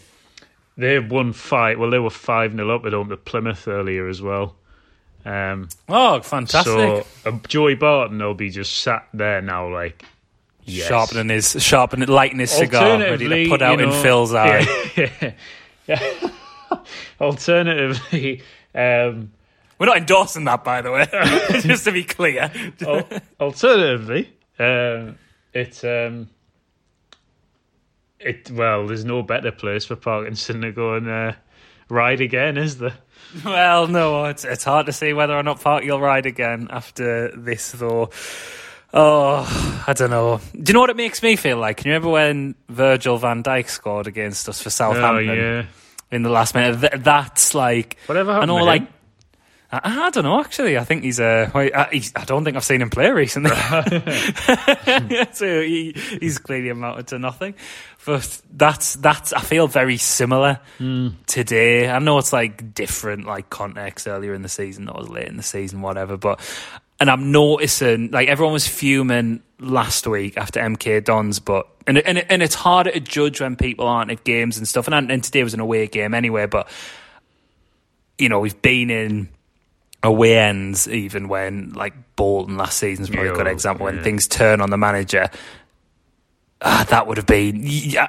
they 0.77 1.01
won 1.01 1.33
five. 1.33 1.81
Well, 1.81 1.91
they 1.91 1.99
were 1.99 2.11
five 2.11 2.53
0 2.53 2.71
up 2.77 2.87
at 2.87 2.93
home 2.93 3.09
to 3.09 3.17
Plymouth 3.17 3.67
earlier 3.67 4.07
as 4.09 4.23
well. 4.23 4.55
Um, 5.25 5.69
oh, 5.89 6.21
fantastic! 6.21 6.73
so 6.73 7.07
uh, 7.25 7.39
Joey 7.49 7.75
Barton 7.75 8.19
will 8.19 8.35
be 8.35 8.51
just 8.51 8.83
sat 8.83 9.09
there 9.15 9.41
now, 9.41 9.73
like 9.73 10.05
yes. 10.65 10.89
Sharpening 10.89 11.29
his 11.29 11.63
sharpening, 11.63 12.09
lighting 12.09 12.39
his 12.39 12.51
cigar, 12.51 12.99
ready 12.99 13.29
to 13.29 13.49
put 13.49 13.63
out 13.63 13.79
you 13.79 13.87
in 13.87 14.03
Phil's 14.03 14.35
eye. 14.35 14.67
Yeah, 14.97 15.33
yeah. 15.87 16.31
Alternatively, 17.21 18.43
um, 18.75 19.33
We're 19.79 19.87
not 19.87 19.99
endorsing 19.99 20.45
that, 20.45 20.65
by 20.65 20.83
the 20.83 20.91
way, 20.93 21.07
just 21.61 21.85
to 21.85 21.93
be 21.93 22.05
clear. 22.05 22.51
al- 22.87 23.09
alternatively, 23.41 24.33
um, 24.59 25.19
it 25.53 25.85
um, 25.85 26.29
it 28.19 28.51
well, 28.51 28.87
there's 28.87 29.05
no 29.05 29.23
better 29.23 29.53
place 29.53 29.85
for 29.85 29.97
Parkinson 29.97 30.63
to 30.63 30.73
go 30.73 30.95
and 30.95 31.09
uh, 31.09 31.33
ride 31.89 32.21
again, 32.21 32.57
is 32.57 32.79
there? 32.79 32.95
Well, 33.45 33.87
no, 33.89 34.25
it's 34.27 34.45
it's 34.45 34.65
hard 34.65 34.87
to 34.87 34.93
say 34.93 35.13
whether 35.13 35.35
or 35.37 35.43
not 35.43 35.61
Parky 35.61 35.91
will 35.91 36.01
ride 36.01 36.27
again 36.27 36.69
after 36.71 37.31
this, 37.37 37.73
though. 37.73 38.11
Oh, 38.93 39.83
I 39.89 39.93
don't 39.93 40.11
know. 40.11 40.41
Do 40.53 40.71
you 40.71 40.75
know 40.75 40.81
what 40.81 40.91
it 40.91 40.97
makes 40.97 41.23
me 41.23 41.35
feel 41.37 41.57
like? 41.59 41.79
Can 41.79 41.87
you 41.89 41.93
remember 41.95 42.11
when 42.11 42.55
Virgil 42.69 43.19
van 43.19 43.43
Dijk 43.43 43.69
scored 43.69 44.07
against 44.07 44.49
us 44.49 44.63
for 44.63 44.71
Southampton 44.71 45.31
Oh 45.31 45.33
yeah. 45.33 45.65
in 46.13 46.23
the 46.23 46.31
last 46.31 46.55
minute? 46.55 46.81
Th- 46.81 47.03
that's 47.03 47.55
like 47.57 47.97
Whatever 48.07 48.33
I 48.33 48.45
know, 48.45 48.57
like? 48.57 48.87
I, 49.83 50.07
I 50.07 50.11
don't 50.11 50.25
know. 50.25 50.41
Actually, 50.41 50.77
I 50.79 50.85
think 50.85 51.03
he's 51.05 51.19
uh, 51.21 51.51
I, 51.55 51.89
he's, 51.93 52.13
I 52.15 52.25
don't 52.25 52.45
think 52.45 52.57
I've 52.57 52.65
seen 52.65 52.83
him 52.83 52.91
play 52.91 53.11
recently. 53.11 53.51
so 55.33 55.63
he, 55.63 55.95
he's 56.21 56.39
clearly 56.39 56.69
amounted 56.71 57.09
to 57.09 57.19
nothing. 57.19 57.55
But 58.05 58.41
that's 58.53 58.97
that's. 58.97 59.33
I 59.33 59.41
feel 59.41 59.67
very 59.67 59.97
similar 59.97 60.61
Hmm. 60.79 61.09
today. 61.27 61.89
I 61.89 61.99
know 61.99 62.19
it's 62.19 62.33
like 62.33 62.75
different, 62.75 63.27
like 63.27 63.49
context 63.51 64.07
earlier 64.07 64.35
in 64.35 64.43
the 64.43 64.49
season, 64.49 64.89
or 64.89 65.03
late 65.03 65.29
in 65.29 65.37
the 65.37 65.43
season, 65.43 65.81
whatever. 65.81 66.17
But 66.17 66.41
and 67.01 67.11
I'm 67.11 67.33
noticing 67.33 68.11
like 68.11 68.29
everyone 68.29 68.53
was 68.53 68.69
fuming 68.69 69.43
last 69.59 70.07
week 70.07 70.37
after 70.37 70.61
MK 70.61 71.05
Dons, 71.05 71.41
but 71.41 71.67
and 71.87 71.99
and 71.99 72.19
and 72.31 72.43
it's 72.43 72.55
harder 72.55 72.91
to 72.91 73.01
judge 73.01 73.41
when 73.41 73.57
people 73.57 73.87
aren't 73.87 74.11
at 74.11 74.25
games 74.25 74.59
and 74.59 74.69
stuff. 74.69 74.87
And, 74.87 75.11
and 75.11 75.25
today 75.25 75.43
was 75.43 75.55
an 75.55 75.61
away 75.61 75.87
game 75.87 76.13
anyway, 76.13 76.45
but 76.47 76.69
you 78.19 78.29
know 78.29 78.39
we've 78.39 78.61
been 78.63 78.91
in 78.91 79.29
away 80.05 80.39
ends 80.39 80.87
even 80.87 81.27
when 81.27 81.73
like 81.73 81.95
Bolton 82.15 82.57
last 82.57 82.79
season's 82.79 83.11
probably 83.11 83.31
a 83.31 83.35
good 83.35 83.47
example 83.49 83.87
when 83.87 84.03
things 84.05 84.29
turn 84.29 84.61
on 84.61 84.71
the 84.71 84.77
manager. 84.77 85.29
Uh, 86.61 86.85
that 86.85 87.07
would 87.07 87.17
have 87.17 87.27
been 87.27 87.61
yeah. 87.65 88.09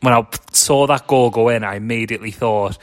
When 0.00 0.12
I 0.12 0.26
saw 0.52 0.86
that 0.88 1.06
goal 1.06 1.30
go 1.30 1.48
in, 1.48 1.62
I 1.64 1.76
immediately 1.76 2.30
thought 2.30 2.78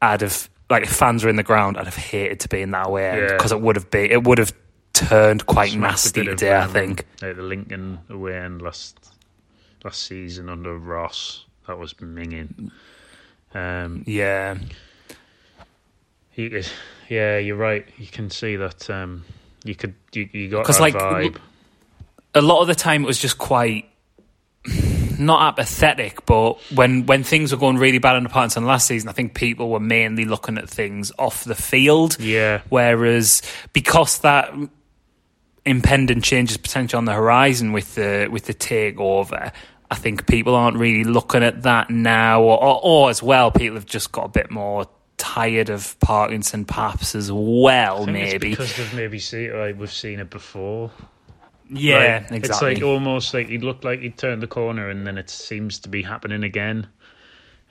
I'd 0.00 0.22
have 0.22 0.48
like 0.70 0.84
if 0.84 0.90
fans 0.90 1.24
were 1.24 1.30
in 1.30 1.36
the 1.36 1.42
ground, 1.42 1.76
I'd 1.76 1.84
have 1.86 1.96
hated 1.96 2.40
to 2.40 2.48
be 2.48 2.62
in 2.62 2.70
that 2.70 2.86
away 2.86 3.10
end 3.10 3.28
because 3.28 3.50
Yeah. 3.52 3.58
it 3.58 3.62
would 3.62 3.76
have 3.76 3.90
been 3.90 4.10
it 4.10 4.22
would 4.24 4.38
have 4.38 4.52
turned 4.92 5.46
quite 5.46 5.74
nasty 5.76 6.24
today. 6.24 6.52
I 6.52 6.64
um, 6.64 6.72
think. 6.72 7.04
like 7.20 7.36
the 7.36 7.42
Lincoln 7.42 7.98
away 8.08 8.36
end 8.36 8.62
last 8.62 9.12
last 9.84 10.02
season 10.02 10.48
under 10.48 10.76
Ross. 10.76 11.44
That 11.66 11.78
was 11.78 11.92
minging. 11.94 12.70
Um, 13.54 14.04
Yeah, 14.06 14.56
he, 16.38 16.62
yeah, 17.08 17.38
you're 17.38 17.56
right. 17.56 17.86
You 17.98 18.06
can 18.06 18.30
see 18.30 18.56
that. 18.56 18.88
Um, 18.88 19.24
you 19.64 19.74
could 19.74 19.94
you, 20.12 20.28
you 20.32 20.48
got 20.48 20.64
'Cause, 20.64 20.76
that 20.76 20.82
like, 20.82 20.94
vibe. 20.94 21.36
a 22.34 22.40
lot 22.40 22.60
of 22.60 22.68
the 22.68 22.74
time 22.74 23.02
it 23.02 23.06
was 23.06 23.18
just 23.18 23.38
quite 23.38 23.86
not 25.18 25.52
apathetic, 25.52 26.24
but 26.26 26.58
when 26.74 27.06
when 27.06 27.24
things 27.24 27.50
were 27.50 27.58
going 27.58 27.76
really 27.76 27.98
bad 27.98 28.16
in 28.16 28.22
the 28.22 28.28
Partizan 28.28 28.64
last 28.66 28.86
season, 28.86 29.08
I 29.08 29.12
think 29.12 29.34
people 29.34 29.68
were 29.70 29.80
mainly 29.80 30.24
looking 30.24 30.58
at 30.58 30.68
things 30.70 31.10
off 31.18 31.44
the 31.44 31.54
field. 31.56 32.18
Yeah. 32.20 32.60
Whereas 32.68 33.42
because 33.72 34.18
that 34.20 34.54
impending 35.64 36.20
change 36.22 36.50
is 36.52 36.56
potentially 36.56 36.98
on 36.98 37.04
the 37.04 37.12
horizon 37.14 37.72
with 37.72 37.94
the 37.96 38.28
with 38.30 38.44
the 38.44 38.54
takeover, 38.54 39.52
I 39.90 39.94
think 39.96 40.26
people 40.28 40.54
aren't 40.54 40.76
really 40.76 41.04
looking 41.04 41.42
at 41.42 41.62
that 41.62 41.90
now, 41.90 42.42
or, 42.42 42.62
or, 42.62 42.80
or 42.82 43.10
as 43.10 43.22
well, 43.22 43.50
people 43.50 43.74
have 43.76 43.86
just 43.86 44.12
got 44.12 44.24
a 44.26 44.28
bit 44.28 44.50
more 44.50 44.86
tired 45.18 45.68
of 45.68 45.98
Parkinson, 46.00 46.64
perhaps 46.64 47.14
as 47.14 47.30
well, 47.30 48.02
I 48.02 48.04
think 48.06 48.16
it's 48.18 48.32
maybe. 48.32 48.50
because 48.50 48.76
they've 48.76 48.94
maybe 48.94 49.18
seen 49.18 49.58
like 49.58 49.78
we've 49.78 49.92
seen 49.92 50.20
it 50.20 50.30
before. 50.30 50.90
Yeah, 51.70 52.24
Like, 52.30 52.38
exactly. 52.38 52.72
It's 52.72 52.80
like 52.80 52.82
almost 52.82 53.34
like 53.34 53.48
he 53.48 53.58
looked 53.58 53.84
like 53.84 54.00
he 54.00 54.08
turned 54.10 54.42
the 54.42 54.46
corner 54.46 54.88
and 54.88 55.06
then 55.06 55.18
it 55.18 55.28
seems 55.28 55.78
to 55.80 55.88
be 55.90 56.02
happening 56.02 56.42
again. 56.42 56.86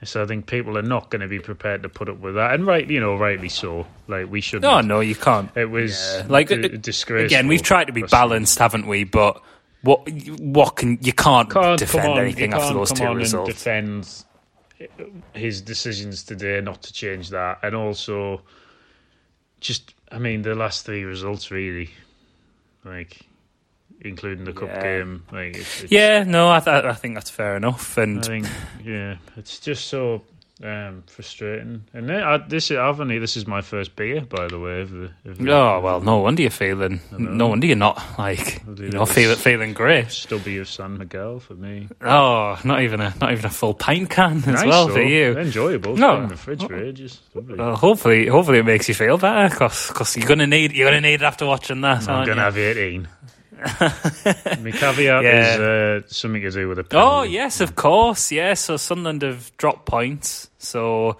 So 0.03 0.21
I 0.21 0.27
think 0.27 0.45
people 0.45 0.77
are 0.77 0.83
not 0.83 1.09
going 1.09 1.21
to 1.21 1.27
be 1.27 1.39
prepared 1.39 1.81
to 1.81 1.89
put 1.89 2.07
up 2.07 2.19
with 2.19 2.35
that, 2.35 2.53
and 2.53 2.67
right, 2.67 2.87
you 2.87 2.99
know, 2.99 3.15
rightly 3.15 3.49
so. 3.49 3.87
Like 4.07 4.29
we 4.29 4.41
should. 4.41 4.61
No, 4.61 4.79
no, 4.81 4.99
you 4.99 5.15
can't. 5.15 5.49
It 5.57 5.71
was 5.71 5.99
Yeah. 6.19 6.25
like 6.29 6.49
d- 6.49 6.53
it- 6.55 6.81
disgraceful. 6.83 7.25
Again, 7.25 7.47
we've 7.47 7.63
tried 7.63 7.85
to 7.85 7.93
be 7.93 8.03
balanced, 8.03 8.59
haven't 8.59 8.85
we? 8.85 9.05
But 9.05 9.41
what 9.81 10.07
what 10.39 10.75
can 10.75 10.99
you 11.01 11.13
can't, 11.13 11.49
can't 11.49 11.79
defend 11.79 12.11
on, 12.11 12.19
anything 12.19 12.53
after 12.53 12.75
those 12.75 12.91
two 12.91 13.11
results. 13.11 13.49
Defend 13.51 14.07
his 15.33 15.61
decisions 15.61 16.23
today 16.23 16.61
not 16.61 16.81
to 16.83 16.93
change 16.93 17.29
that, 17.29 17.59
and 17.63 17.75
also 17.75 18.41
just, 19.59 19.93
I 20.11 20.19
mean, 20.19 20.41
the 20.43 20.55
last 20.55 20.85
three 20.85 21.03
results 21.03 21.49
really, 21.51 21.89
like, 22.85 23.19
including 24.01 24.45
the 24.45 24.53
cup 24.53 24.69
Yeah. 24.69 24.83
game, 24.83 25.23
like, 25.31 25.57
it's, 25.57 25.81
it's, 25.83 25.91
yeah, 25.91 26.23
no, 26.23 26.49
I, 26.51 26.59
th- 26.59 26.85
I 26.85 26.93
think 26.93 27.15
that's 27.15 27.29
fair 27.31 27.55
enough. 27.57 27.97
I 27.97 28.03
And 28.03 28.23
think, 28.23 28.45
yeah, 28.83 29.17
it's 29.35 29.59
just 29.59 29.87
so 29.87 30.21
um, 30.63 31.03
frustrating. 31.07 31.83
And 31.93 32.09
then, 32.09 32.23
I, 32.23 32.37
this, 32.37 32.71
I've 32.71 32.99
only, 32.99 33.19
this 33.19 33.37
is 33.37 33.45
my 33.45 33.61
first 33.61 33.95
beer, 33.95 34.21
by 34.21 34.47
the 34.47 34.59
way. 34.59 34.81
Of 34.81 34.91
the, 34.91 35.11
oh 35.51 35.79
well, 35.81 36.01
no 36.01 36.17
wonder 36.17 36.41
you're 36.41 36.51
feeling. 36.51 36.99
No 37.17 37.47
wonder 37.47 37.67
you're 37.67 37.75
not 37.75 38.01
like 38.17 38.63
you 38.77 38.89
know 38.89 39.01
with- 39.01 39.11
feeling 39.11 39.35
feeling 39.37 39.73
great. 39.73 40.11
Stubby 40.11 40.57
of 40.57 40.67
San 40.69 40.97
Miguel 40.97 41.39
for 41.39 41.53
me. 41.55 41.87
Oh, 42.01 42.59
not 42.63 42.81
even 42.81 43.01
a 43.01 43.13
not 43.21 43.31
even 43.31 43.45
a 43.45 43.49
full 43.49 43.73
pint 43.73 44.09
can 44.09 44.37
as 44.37 44.45
Nice, 44.47 44.65
well 44.65 44.87
though. 44.87 44.93
for 44.95 45.01
you. 45.01 45.37
Enjoyable. 45.37 45.95
No. 45.97 46.21
In 46.21 46.29
the 46.29 46.37
fridge 46.37 46.63
for 46.65 46.75
ages. 46.75 47.19
Well, 47.33 47.75
hopefully, 47.75 48.27
hopefully 48.27 48.59
it 48.59 48.65
makes 48.65 48.87
you 48.87 48.93
feel 48.95 49.17
better 49.17 49.49
because 49.49 50.17
you're 50.17 50.27
gonna 50.27 50.47
need 50.47 50.71
you're 50.73 50.87
gonna 50.89 51.01
need 51.01 51.15
it 51.15 51.23
after 51.23 51.45
watching 51.45 51.81
that. 51.81 52.07
I'm 52.09 52.25
to 52.25 52.33
you? 52.33 52.37
have 52.39 52.57
18. 52.57 53.07
My 53.57 54.71
caveat 54.71 55.23
Yeah. 55.23 55.53
is 55.53 55.59
uh, 55.59 56.07
something 56.07 56.41
to 56.41 56.51
do 56.51 56.69
with 56.69 56.79
a 56.79 56.85
Oh 56.91 57.23
yes, 57.23 57.61
of 57.61 57.75
course. 57.75 58.31
Yes, 58.31 58.61
so 58.61 58.77
Sunderland 58.77 59.21
have 59.23 59.51
dropped 59.57 59.85
points. 59.85 60.49
So 60.57 61.17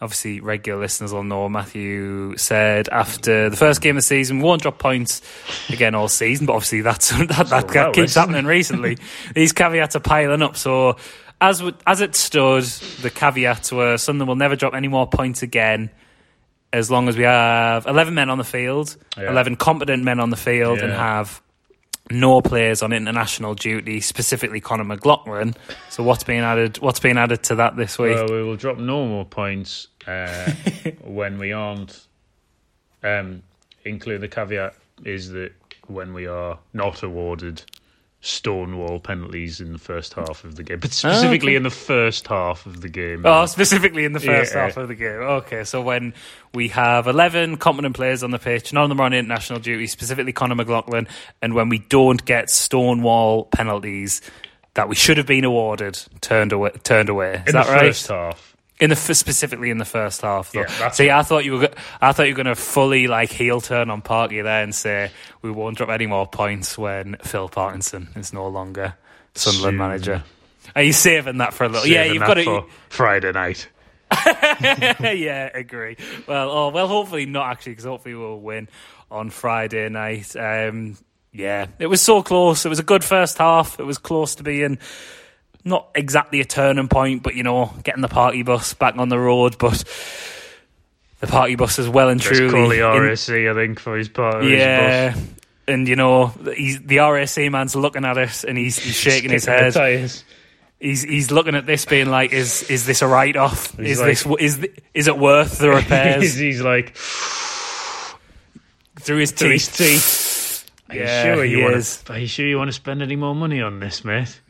obviously, 0.00 0.40
regular 0.40 0.80
listeners 0.80 1.12
will 1.12 1.22
know. 1.24 1.48
Matthew 1.48 2.36
said 2.36 2.88
after 2.88 3.50
the 3.50 3.56
first 3.56 3.80
game 3.80 3.96
of 3.96 4.02
the 4.02 4.06
season, 4.06 4.38
we 4.38 4.44
won't 4.44 4.62
drop 4.62 4.78
points 4.78 5.22
again 5.68 5.94
all 5.94 6.08
season. 6.08 6.46
But 6.46 6.54
obviously, 6.54 6.82
that's 6.82 7.08
that 7.18 7.28
that, 7.28 7.48
that 7.48 7.74
well, 7.74 7.92
keeps 7.92 8.14
happening 8.14 8.46
recently. 8.46 8.98
These 9.34 9.52
caveats 9.52 9.96
are 9.96 10.00
piling 10.00 10.42
up. 10.42 10.56
So 10.56 10.96
as 11.40 11.62
as 11.86 12.00
it 12.00 12.14
stood, 12.14 12.64
the 13.02 13.10
caveats 13.10 13.72
were 13.72 13.96
Sunderland 13.98 14.28
will 14.28 14.36
never 14.36 14.56
drop 14.56 14.74
any 14.74 14.88
more 14.88 15.06
points 15.08 15.42
again. 15.42 15.90
As 16.74 16.90
long 16.90 17.06
as 17.10 17.18
we 17.18 17.24
have 17.24 17.84
11 17.86 18.14
men 18.14 18.30
on 18.30 18.38
the 18.38 18.44
field, 18.44 18.96
Yeah. 19.18 19.30
11 19.30 19.56
competent 19.56 20.04
men 20.04 20.18
on 20.18 20.30
the 20.30 20.38
field, 20.38 20.78
and 20.78 20.90
have 20.90 21.42
no 22.10 22.42
players 22.42 22.82
on 22.82 22.92
international 22.92 23.54
duty, 23.54 24.00
specifically 24.00 24.60
Conor 24.60 24.84
McLaughlin. 24.84 25.54
So 25.90 26.02
what's 26.02 26.24
being 26.24 26.40
added? 26.40 26.78
What's 26.78 27.00
being 27.00 27.18
added 27.18 27.42
to 27.44 27.54
that 27.56 27.76
this 27.76 27.98
week? 27.98 28.16
Well, 28.16 28.28
we 28.28 28.42
will 28.42 28.56
drop 28.56 28.78
no 28.78 29.06
more 29.06 29.24
points 29.24 29.88
uh, 30.06 30.52
when 31.02 31.38
we 31.38 31.52
aren't. 31.52 32.06
Um, 33.04 33.42
include 33.84 34.20
the 34.20 34.28
caveat 34.28 34.74
is 35.04 35.30
that 35.30 35.52
when 35.88 36.14
we 36.14 36.26
are 36.26 36.58
not 36.72 37.02
awarded 37.02 37.62
stonewall 38.24 39.00
penalties 39.00 39.60
in 39.60 39.72
the 39.72 39.78
first 39.78 40.14
half 40.14 40.44
of 40.44 40.54
the 40.54 40.62
game, 40.62 40.78
but 40.78 40.90
ah, 40.90 40.94
specifically 40.94 41.52
okay. 41.52 41.56
in 41.56 41.62
the 41.64 41.70
first 41.70 42.28
half 42.28 42.64
of 42.66 42.80
the 42.80 42.88
game. 42.88 43.26
Oh, 43.26 43.46
specifically 43.46 44.04
in 44.04 44.12
the 44.12 44.20
first 44.20 44.54
Yeah. 44.54 44.62
half 44.66 44.76
of 44.76 44.86
the 44.86 44.94
game. 44.94 45.20
Okay, 45.20 45.64
so 45.64 45.82
when 45.82 46.14
we 46.54 46.68
have 46.68 47.08
11 47.08 47.56
competent 47.56 47.96
players 47.96 48.22
on 48.22 48.30
the 48.30 48.38
pitch, 48.38 48.72
none 48.72 48.84
of 48.84 48.88
them 48.90 49.00
are 49.00 49.06
on 49.06 49.12
international 49.12 49.58
duty, 49.58 49.88
specifically 49.88 50.32
Conor 50.32 50.54
McLaughlin, 50.54 51.08
and 51.42 51.54
when 51.54 51.68
we 51.68 51.78
don't 51.80 52.24
get 52.24 52.48
Stonewall 52.48 53.46
penalties 53.46 54.20
that 54.74 54.88
we 54.88 54.94
should 54.94 55.16
have 55.16 55.26
been 55.26 55.44
awarded, 55.44 56.00
turned 56.20 56.52
away. 56.52 56.70
Turned 56.84 57.08
away. 57.08 57.42
Is 57.44 57.48
in 57.48 57.52
that 57.54 57.66
the 57.66 57.72
right? 57.72 57.80
first 57.86 58.06
half. 58.06 58.56
In 58.82 58.90
the 58.90 58.96
f- 58.96 59.16
specifically 59.16 59.70
in 59.70 59.78
the 59.78 59.84
first 59.84 60.22
half, 60.22 60.50
though. 60.50 60.62
Yeah, 60.62 60.90
See, 60.90 61.08
I 61.08 61.22
thought 61.22 61.44
you 61.44 61.52
were, 61.52 61.70
I 62.00 62.10
thought 62.10 62.24
you 62.24 62.32
were 62.32 62.42
going 62.42 62.54
to 62.54 62.56
fully 62.56 63.06
like 63.06 63.30
heel 63.30 63.60
turn 63.60 63.90
on 63.90 64.02
Parky 64.02 64.40
there 64.40 64.62
and 64.64 64.74
say 64.74 65.12
we 65.40 65.52
won't 65.52 65.76
drop 65.76 65.88
any 65.88 66.06
more 66.06 66.26
points 66.26 66.76
when 66.76 67.16
Phil 67.22 67.48
Parkinson 67.48 68.08
is 68.16 68.32
no 68.32 68.48
longer 68.48 68.94
Sunderland 69.36 69.74
Soon. 69.74 69.78
manager. 69.78 70.24
Are 70.74 70.82
you 70.82 70.92
saving 70.92 71.38
that 71.38 71.54
for 71.54 71.64
a 71.64 71.68
little? 71.68 71.86
yeah, 71.86 72.04
you've 72.04 72.22
got 72.22 72.38
it. 72.38 72.64
Friday 72.88 73.30
night. 73.30 73.68
yeah, 75.00 75.48
agree. 75.54 75.96
Well, 76.26 76.50
oh, 76.50 76.68
well, 76.70 76.88
hopefully 76.88 77.26
not 77.26 77.50
actually, 77.50 77.72
because 77.72 77.84
hopefully 77.84 78.14
we'll 78.14 78.40
win 78.40 78.68
on 79.10 79.30
Friday 79.30 79.88
night. 79.90 80.34
Um, 80.34 80.96
yeah, 81.32 81.66
it 81.78 81.86
was 81.86 82.02
so 82.02 82.22
close. 82.22 82.66
It 82.66 82.68
was 82.68 82.78
a 82.78 82.82
good 82.84 83.04
first 83.04 83.38
half. 83.38 83.78
It 83.78 83.84
was 83.84 83.98
close 83.98 84.34
to 84.34 84.42
being 84.42 84.78
not 85.64 85.88
exactly 85.94 86.40
a 86.40 86.44
turning 86.44 86.88
point, 86.88 87.22
but 87.22 87.34
you 87.34 87.42
know, 87.42 87.72
getting 87.84 88.02
the 88.02 88.08
party 88.08 88.42
bus 88.42 88.74
back 88.74 88.96
on 88.96 89.08
the 89.08 89.18
road. 89.18 89.56
But 89.58 89.84
the 91.20 91.26
party 91.26 91.54
bus 91.54 91.78
is 91.78 91.88
well 91.88 92.08
and 92.08 92.24
Let's 92.24 92.36
truly 92.38 92.52
call 92.52 92.68
the 92.68 92.78
in- 92.78 92.82
RSC, 93.02 93.50
I 93.50 93.54
think, 93.54 93.80
for 93.80 93.96
his 93.96 94.08
part 94.08 94.36
of 94.36 94.42
his 94.42 94.52
yeah. 94.52 95.12
bus. 95.14 95.22
And 95.68 95.86
you 95.86 95.94
know, 95.94 96.26
he's, 96.56 96.80
the 96.82 96.96
RSC 96.96 97.50
man's 97.50 97.76
looking 97.76 98.04
at 98.04 98.18
us 98.18 98.42
and 98.44 98.58
he's, 98.58 98.76
he's 98.78 98.96
shaking 98.96 99.30
his 99.30 99.44
head. 99.44 99.74
He's 100.80 101.02
he's 101.02 101.30
looking 101.30 101.54
at 101.54 101.64
this, 101.64 101.84
being 101.84 102.08
like, 102.08 102.32
"Is 102.32 102.68
is 102.68 102.84
this 102.86 103.02
a 103.02 103.06
write 103.06 103.36
off? 103.36 103.78
Is 103.78 104.00
like- 104.00 104.18
this 104.18 104.26
is 104.40 104.66
is 104.92 105.06
it 105.06 105.16
worth 105.16 105.58
the 105.58 105.70
repairs?" 105.70 106.34
he's 106.34 106.60
like, 106.60 106.96
through 108.98 109.18
his 109.18 109.30
to 109.32 109.48
his 109.48 109.68
teeth. 109.68 109.76
teeth. 109.76 110.70
Are 110.90 110.96
Yeah, 110.96 111.28
you 111.28 111.34
sure 111.36 111.44
you 111.44 111.64
want? 111.64 111.84
To, 111.84 112.12
Are 112.12 112.18
you 112.18 112.26
sure 112.26 112.46
you 112.46 112.58
want 112.58 112.68
to 112.68 112.72
spend 112.72 113.00
any 113.00 113.14
more 113.14 113.34
money 113.34 113.62
on 113.62 113.78
this, 113.80 114.04
mate? 114.04 114.40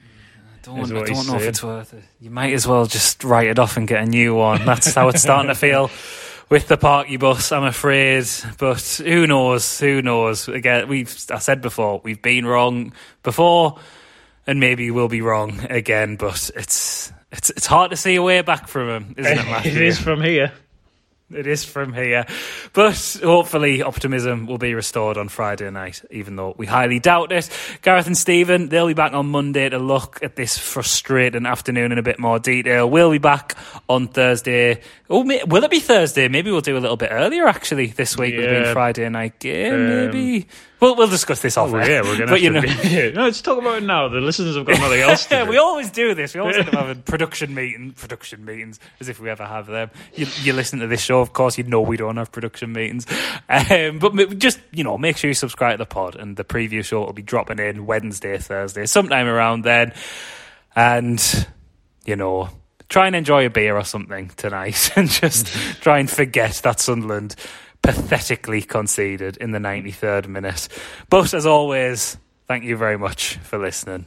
Don't, 0.62 0.78
I 0.78 1.04
don't 1.04 1.26
know 1.26 1.36
if 1.36 1.42
it's 1.42 1.62
worth 1.62 1.92
it. 1.92 2.04
You 2.20 2.30
might 2.30 2.52
as 2.52 2.66
well 2.66 2.86
just 2.86 3.24
write 3.24 3.48
it 3.48 3.58
off 3.58 3.76
and 3.76 3.88
get 3.88 4.02
a 4.02 4.06
new 4.06 4.34
one. 4.34 4.64
That's 4.64 4.94
how 4.94 5.08
it's 5.08 5.22
starting 5.22 5.48
to 5.48 5.54
feel 5.56 5.90
with 6.48 6.68
the 6.68 6.76
party 6.76 7.16
bus. 7.16 7.50
I'm 7.50 7.64
afraid, 7.64 8.26
but 8.58 8.80
who 9.04 9.26
knows? 9.26 9.80
Who 9.80 10.02
knows? 10.02 10.48
Again, 10.48 10.86
we've 10.86 11.12
I 11.30 11.38
said 11.38 11.62
before 11.62 12.00
we've 12.04 12.22
been 12.22 12.46
wrong 12.46 12.92
before, 13.22 13.78
and 14.46 14.60
maybe 14.60 14.90
we'll 14.90 15.08
be 15.08 15.22
wrong 15.22 15.66
again. 15.68 16.16
But 16.16 16.50
it's 16.54 17.12
it's 17.32 17.50
it's 17.50 17.66
hard 17.66 17.90
to 17.90 17.96
see 17.96 18.14
a 18.14 18.22
way 18.22 18.42
back 18.42 18.68
from 18.68 18.88
him, 18.88 19.14
isn't 19.18 19.38
it, 19.38 19.44
Matthew? 19.50 19.72
it 19.72 19.82
is 19.82 19.98
from 19.98 20.22
here. 20.22 20.52
It 21.34 21.46
is 21.46 21.64
from 21.64 21.92
here. 21.92 22.26
But 22.72 23.20
hopefully, 23.22 23.82
optimism 23.82 24.46
will 24.46 24.58
be 24.58 24.74
restored 24.74 25.16
on 25.16 25.28
Friday 25.28 25.70
night, 25.70 26.02
even 26.10 26.36
though 26.36 26.54
we 26.56 26.66
highly 26.66 26.98
doubt 26.98 27.32
it. 27.32 27.48
Gareth 27.82 28.06
and 28.06 28.16
Stephen, 28.16 28.68
they'll 28.68 28.86
be 28.86 28.94
back 28.94 29.12
on 29.12 29.26
Monday 29.26 29.68
to 29.68 29.78
look 29.78 30.22
at 30.22 30.36
this 30.36 30.58
frustrating 30.58 31.46
afternoon 31.46 31.92
in 31.92 31.98
a 31.98 32.02
bit 32.02 32.18
more 32.18 32.38
detail. 32.38 32.88
We'll 32.88 33.10
be 33.10 33.18
back 33.18 33.56
on 33.88 34.08
Thursday. 34.08 34.80
Oh, 35.08 35.24
will 35.24 35.64
it 35.64 35.70
be 35.70 35.80
Thursday? 35.80 36.28
Maybe 36.28 36.50
we'll 36.50 36.60
do 36.60 36.76
a 36.76 36.80
little 36.80 36.96
bit 36.96 37.10
earlier, 37.12 37.46
actually, 37.46 37.86
this 37.88 38.16
week 38.16 38.34
yeah. 38.34 38.60
with 38.60 38.72
Friday 38.72 39.08
night 39.08 39.38
game, 39.38 39.74
um, 39.74 39.88
maybe. 39.88 40.46
We'll, 40.82 40.96
we'll 40.96 41.06
discuss 41.06 41.40
this 41.40 41.56
off. 41.56 41.72
Oh, 41.72 41.78
yeah, 41.78 42.02
we're 42.02 42.18
going 42.18 42.28
to. 42.28 42.40
you 42.40 42.50
know, 42.50 42.60
be, 42.60 43.12
no, 43.14 43.22
let's 43.22 43.40
talk 43.40 43.56
about 43.56 43.78
it 43.78 43.84
now. 43.84 44.08
The 44.08 44.18
listeners 44.18 44.56
have 44.56 44.66
got 44.66 44.80
nothing 44.80 45.00
else 45.08 45.26
to 45.26 45.44
do. 45.44 45.48
we 45.48 45.56
always 45.56 45.92
do 45.92 46.12
this. 46.12 46.34
We 46.34 46.40
always 46.40 46.56
end 46.56 46.70
up 46.70 46.74
having 46.74 47.02
production 47.02 47.54
meeting, 47.54 47.92
production 47.92 48.44
meetings, 48.44 48.80
as 48.98 49.08
if 49.08 49.20
we 49.20 49.30
ever 49.30 49.46
have 49.46 49.68
them. 49.68 49.92
You, 50.16 50.26
you 50.40 50.52
listen 50.52 50.80
to 50.80 50.88
this 50.88 51.00
show, 51.00 51.20
of 51.20 51.34
course, 51.34 51.56
you 51.56 51.62
know 51.62 51.80
we 51.80 51.96
don't 51.96 52.16
have 52.16 52.32
production 52.32 52.72
meetings. 52.72 53.06
Um, 53.48 54.00
but 54.00 54.38
just 54.40 54.58
you 54.72 54.82
know, 54.82 54.98
make 54.98 55.16
sure 55.16 55.28
you 55.28 55.34
subscribe 55.34 55.74
to 55.74 55.78
the 55.78 55.86
pod, 55.86 56.16
and 56.16 56.36
the 56.36 56.42
preview 56.42 56.84
show 56.84 57.04
will 57.04 57.12
be 57.12 57.22
dropping 57.22 57.60
in 57.60 57.86
Wednesday, 57.86 58.36
Thursday, 58.38 58.86
sometime 58.86 59.28
around 59.28 59.62
then. 59.62 59.92
And 60.74 61.46
you 62.04 62.16
know, 62.16 62.48
try 62.88 63.06
and 63.06 63.14
enjoy 63.14 63.46
a 63.46 63.50
beer 63.50 63.76
or 63.76 63.84
something 63.84 64.30
tonight, 64.30 64.90
and 64.96 65.08
just 65.08 65.46
try 65.80 66.00
and 66.00 66.10
forget 66.10 66.54
that 66.64 66.80
Sunderland 66.80 67.36
pathetically 67.82 68.62
conceded 68.62 69.36
in 69.36 69.50
the 69.50 69.58
93rd 69.58 70.28
minute. 70.28 70.68
But 71.10 71.34
as 71.34 71.46
always, 71.46 72.16
thank 72.46 72.64
you 72.64 72.76
very 72.76 72.96
much 72.96 73.36
for 73.38 73.58
listening. 73.58 74.06